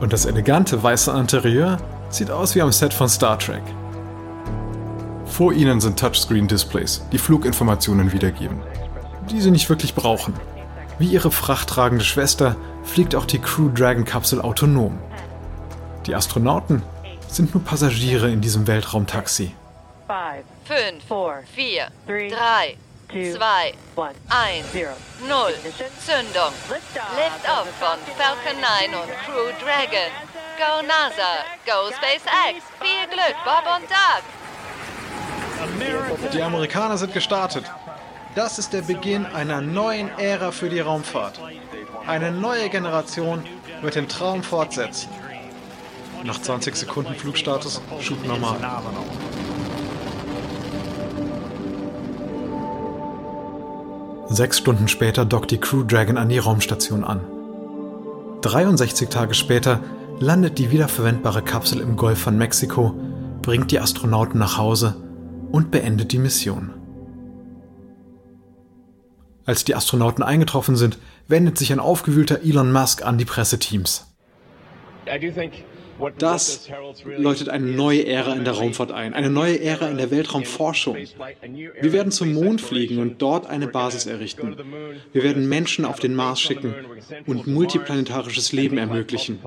Und 0.00 0.12
das 0.12 0.24
elegante 0.24 0.82
weiße 0.82 1.12
Interieur 1.12 1.78
sieht 2.10 2.30
aus 2.30 2.54
wie 2.54 2.62
am 2.62 2.72
Set 2.72 2.94
von 2.94 3.08
Star 3.08 3.38
Trek. 3.38 3.62
Vor 5.26 5.52
ihnen 5.52 5.80
sind 5.80 5.98
Touchscreen-Displays, 5.98 7.02
die 7.12 7.18
Fluginformationen 7.18 8.12
wiedergeben, 8.12 8.60
die 9.30 9.40
sie 9.40 9.50
nicht 9.50 9.68
wirklich 9.68 9.94
brauchen. 9.94 10.34
Wie 10.98 11.08
ihre 11.08 11.30
frachttragende 11.30 12.04
Schwester 12.04 12.56
fliegt 12.82 13.14
auch 13.14 13.26
die 13.26 13.38
Crew 13.38 13.68
Dragon 13.68 14.04
Kapsel 14.04 14.40
autonom. 14.40 14.98
Die 16.06 16.14
Astronauten 16.14 16.82
sind 17.28 17.54
nur 17.54 17.62
Passagiere 17.62 18.30
in 18.30 18.40
diesem 18.40 18.66
Weltraumtaxi. 18.66 19.54
5, 20.64 21.04
4, 21.54 21.88
3, 22.06 22.76
2, 23.08 23.74
1, 23.96 24.66
0. 25.26 25.52
Zündung. 26.04 26.52
Lift-off 26.68 27.68
von 27.78 27.98
Falcon 28.16 28.60
9 28.60 29.00
und 29.00 29.10
Crew 29.24 29.52
Dragon. 29.62 30.10
Go 30.58 30.82
NASA, 30.82 31.44
go 31.64 31.88
SpaceX. 31.92 32.64
Viel 32.80 33.06
Glück, 33.06 33.36
Bob 33.44 33.64
und 33.76 33.88
Doug. 33.88 34.24
Die 36.32 36.42
Amerikaner 36.42 36.98
sind 36.98 37.14
gestartet. 37.14 37.64
Das 38.34 38.58
ist 38.58 38.72
der 38.72 38.82
Beginn 38.82 39.24
einer 39.24 39.60
neuen 39.60 40.08
Ära 40.18 40.50
für 40.50 40.68
die 40.68 40.80
Raumfahrt. 40.80 41.40
Eine 42.08 42.32
neue 42.32 42.68
Generation 42.70 43.44
wird 43.82 43.94
den 43.94 44.08
Traum 44.08 44.42
fortsetzen. 44.42 45.08
Nach 46.24 46.42
20 46.42 46.74
Sekunden 46.74 47.14
Flugstatus 47.14 47.80
Schub 48.00 48.26
normal. 48.26 48.56
Sechs 54.28 54.58
Stunden 54.58 54.88
später 54.88 55.24
dockt 55.24 55.52
die 55.52 55.60
Crew 55.60 55.84
Dragon 55.84 56.18
an 56.18 56.28
die 56.28 56.38
Raumstation 56.38 57.04
an. 57.04 57.20
63 58.40 59.08
Tage 59.08 59.34
später 59.34 59.80
landet 60.20 60.58
die 60.58 60.70
wiederverwendbare 60.70 61.42
Kapsel 61.42 61.80
im 61.80 61.96
Golf 61.96 62.20
von 62.20 62.36
Mexiko, 62.36 62.94
bringt 63.42 63.70
die 63.70 63.80
Astronauten 63.80 64.38
nach 64.38 64.58
Hause 64.58 64.96
und 65.52 65.70
beendet 65.70 66.12
die 66.12 66.18
Mission. 66.18 66.74
Als 69.44 69.64
die 69.64 69.74
Astronauten 69.74 70.22
eingetroffen 70.22 70.76
sind, 70.76 70.98
wendet 71.26 71.56
sich 71.56 71.72
ein 71.72 71.80
aufgewühlter 71.80 72.42
Elon 72.42 72.70
Musk 72.70 73.04
an 73.04 73.16
die 73.16 73.24
Presseteams. 73.24 74.06
Das 76.18 76.68
läutet 77.04 77.48
eine 77.48 77.66
neue 77.66 78.06
Ära 78.06 78.34
in 78.34 78.44
der 78.44 78.54
Raumfahrt 78.54 78.92
ein, 78.92 79.14
eine 79.14 79.30
neue 79.30 79.60
Ära 79.60 79.88
in 79.88 79.98
der 79.98 80.10
Weltraumforschung. 80.10 80.96
Wir 80.96 81.92
werden 81.92 82.12
zum 82.12 82.32
Mond 82.32 82.60
fliegen 82.60 82.98
und 82.98 83.20
dort 83.20 83.46
eine 83.46 83.68
Basis 83.68 84.06
errichten. 84.06 84.56
Wir 85.12 85.22
werden 85.22 85.48
Menschen 85.48 85.84
auf 85.84 85.98
den 85.98 86.14
Mars 86.14 86.40
schicken 86.40 86.74
und 87.26 87.46
multiplanetarisches 87.46 88.52
Leben 88.52 88.78
ermöglichen. 88.78 89.40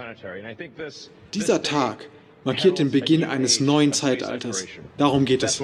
Dieser 1.33 1.61
Tag 1.61 2.09
markiert 2.43 2.79
den 2.79 2.91
Beginn 2.91 3.23
eines 3.23 3.59
neuen 3.59 3.93
Zeitalters. 3.93 4.65
Darum 4.97 5.25
geht 5.25 5.43
es. 5.43 5.61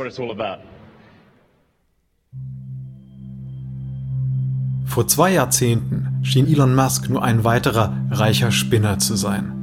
Vor 4.86 5.08
zwei 5.08 5.34
Jahrzehnten 5.34 6.20
schien 6.24 6.48
Elon 6.48 6.74
Musk 6.74 7.10
nur 7.10 7.24
ein 7.24 7.44
weiterer 7.44 7.96
reicher 8.10 8.52
Spinner 8.52 9.00
zu 9.00 9.16
sein. 9.16 9.57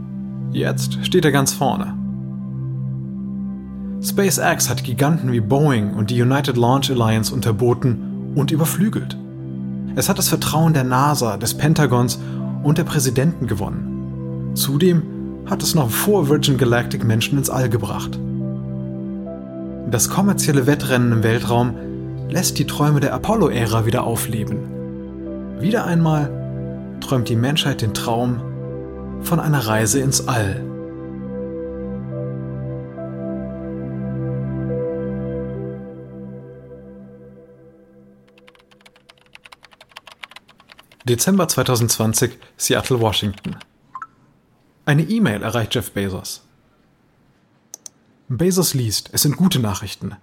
Jetzt 0.54 1.04
steht 1.04 1.24
er 1.24 1.32
ganz 1.32 1.52
vorne. 1.52 1.94
SpaceX 4.00 4.70
hat 4.70 4.84
Giganten 4.84 5.32
wie 5.32 5.40
Boeing 5.40 5.94
und 5.94 6.10
die 6.10 6.22
United 6.22 6.56
Launch 6.56 6.92
Alliance 6.92 7.34
unterboten 7.34 8.32
und 8.36 8.52
überflügelt. 8.52 9.18
Es 9.96 10.08
hat 10.08 10.18
das 10.18 10.28
Vertrauen 10.28 10.72
der 10.72 10.84
NASA, 10.84 11.38
des 11.38 11.54
Pentagons 11.54 12.20
und 12.62 12.78
der 12.78 12.84
Präsidenten 12.84 13.48
gewonnen. 13.48 14.52
Zudem 14.54 15.02
hat 15.46 15.60
es 15.64 15.74
noch 15.74 15.90
vor 15.90 16.28
Virgin 16.28 16.56
Galactic 16.56 17.02
Menschen 17.02 17.36
ins 17.36 17.50
All 17.50 17.68
gebracht. 17.68 18.16
Das 19.90 20.08
kommerzielle 20.08 20.68
Wettrennen 20.68 21.10
im 21.10 21.22
Weltraum 21.24 21.74
lässt 22.30 22.60
die 22.60 22.66
Träume 22.66 23.00
der 23.00 23.12
Apollo-Ära 23.12 23.86
wieder 23.86 24.04
aufleben. 24.04 24.58
Wieder 25.58 25.84
einmal 25.84 26.30
träumt 27.00 27.28
die 27.28 27.36
Menschheit 27.36 27.82
den 27.82 27.92
Traum 27.92 28.53
von 29.22 29.40
einer 29.40 29.66
Reise 29.66 30.00
ins 30.00 30.26
All. 30.28 30.62
Dezember 41.06 41.46
2020, 41.48 42.38
Seattle, 42.56 42.98
Washington. 42.98 43.56
Eine 44.86 45.02
E-Mail 45.02 45.42
erreicht 45.42 45.74
Jeff 45.74 45.92
Bezos. 45.92 46.46
Bezos 48.28 48.72
liest, 48.72 49.10
es 49.12 49.20
sind 49.20 49.36
gute 49.36 49.58
Nachrichten. 49.58 50.16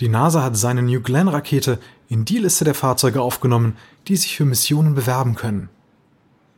Die 0.00 0.08
NASA 0.08 0.42
hat 0.42 0.56
seine 0.56 0.82
New 0.82 1.00
Glenn-Rakete 1.00 1.78
in 2.08 2.26
die 2.26 2.38
Liste 2.38 2.66
der 2.66 2.74
Fahrzeuge 2.74 3.22
aufgenommen, 3.22 3.78
die 4.06 4.16
sich 4.16 4.36
für 4.36 4.44
Missionen 4.44 4.94
bewerben 4.94 5.34
können. 5.34 5.70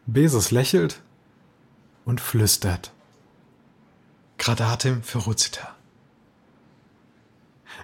Bezos 0.07 0.51
lächelt 0.51 1.01
und 2.05 2.21
flüstert. 2.21 2.93
Gradatim 4.39 5.03
ferocita. 5.03 5.75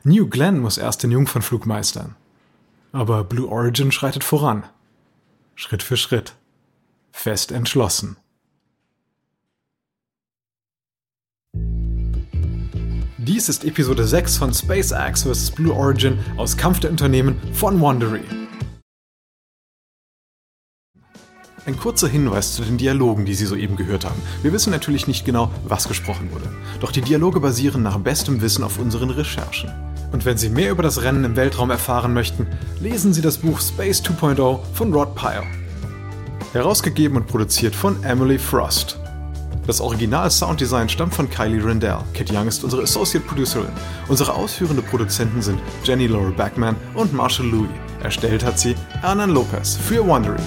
New 0.03 0.29
Glenn 0.29 0.61
muss 0.61 0.79
erst 0.79 1.03
den 1.03 1.11
Jungfernflug 1.11 1.67
meistern. 1.67 2.17
Aber 2.93 3.25
Blue 3.25 3.49
Origin 3.49 3.93
schreitet 3.93 4.25
voran. 4.25 4.65
Schritt 5.55 5.83
für 5.83 5.97
Schritt. 5.97 6.35
Fest 7.13 7.53
entschlossen. 7.53 8.17
Dies 13.19 13.49
ist 13.49 13.65
Episode 13.65 14.07
6 14.07 14.39
von 14.39 14.53
SpaceX 14.53 15.25
vs. 15.25 15.51
Blue 15.53 15.75
Origin 15.75 16.19
aus 16.37 16.57
Kampf 16.57 16.81
der 16.81 16.91
Unternehmen 16.91 17.39
von 17.53 17.81
Wandery. 17.81 18.40
Ein 21.67 21.77
kurzer 21.77 22.09
Hinweis 22.09 22.55
zu 22.55 22.63
den 22.63 22.79
Dialogen, 22.79 23.27
die 23.27 23.35
Sie 23.35 23.45
soeben 23.45 23.77
gehört 23.77 24.07
haben. 24.07 24.21
Wir 24.43 24.53
wissen 24.53 24.71
natürlich 24.71 25.07
nicht 25.07 25.27
genau, 25.27 25.51
was 25.69 25.89
gesprochen 25.89 26.31
wurde. 26.33 26.49
Doch 26.81 26.91
die 26.91 27.03
Dialoge 27.03 27.39
basieren 27.39 27.83
nach 27.83 27.99
bestem 27.99 28.41
Wissen 28.41 28.65
auf 28.65 28.79
unseren 28.79 29.11
Recherchen. 29.11 29.71
Und 30.11 30.25
wenn 30.25 30.39
Sie 30.39 30.49
mehr 30.49 30.71
über 30.71 30.83
das 30.83 31.03
Rennen 31.03 31.23
im 31.25 31.37
Weltraum 31.37 31.71
erfahren 31.71 32.15
möchten, 32.15 32.47
lesen 32.81 33.13
Sie 33.13 33.21
das 33.21 33.39
Buch 33.39 33.61
Space 33.61 34.03
2.0 34.03 34.59
von 34.73 34.93
Rod 34.93 35.15
Pyle. 35.15 35.45
Herausgegeben 36.55 37.19
und 37.19 37.27
produziert 37.27 37.75
von 37.75 38.03
Emily 38.05 38.39
Frost. 38.39 38.99
Das 39.67 39.83
Original-Sounddesign 39.83 40.89
stammt 40.89 41.15
von 41.15 41.29
Kylie 41.29 41.65
Rendell. 41.65 41.99
Kit 42.15 42.33
Young 42.33 42.49
ist 42.49 42.65
unsere 42.65 42.83
Associate 42.83 43.25
Producerin. 43.25 43.71
Unsere 44.09 44.35
ausführenden 44.35 44.85
Produzenten 44.87 45.43
sind 45.43 45.61
Jenny 45.85 46.07
Laura 46.07 46.31
Backman 46.31 46.75
und 46.95 47.13
Marshall 47.13 47.47
Louis. 47.47 47.69
Erstellt 48.03 48.43
hat 48.43 48.59
sie 48.59 48.75
Hernan 49.03 49.31
Lopez 49.31 49.77
für 49.77 50.05
Wondery. 50.05 50.41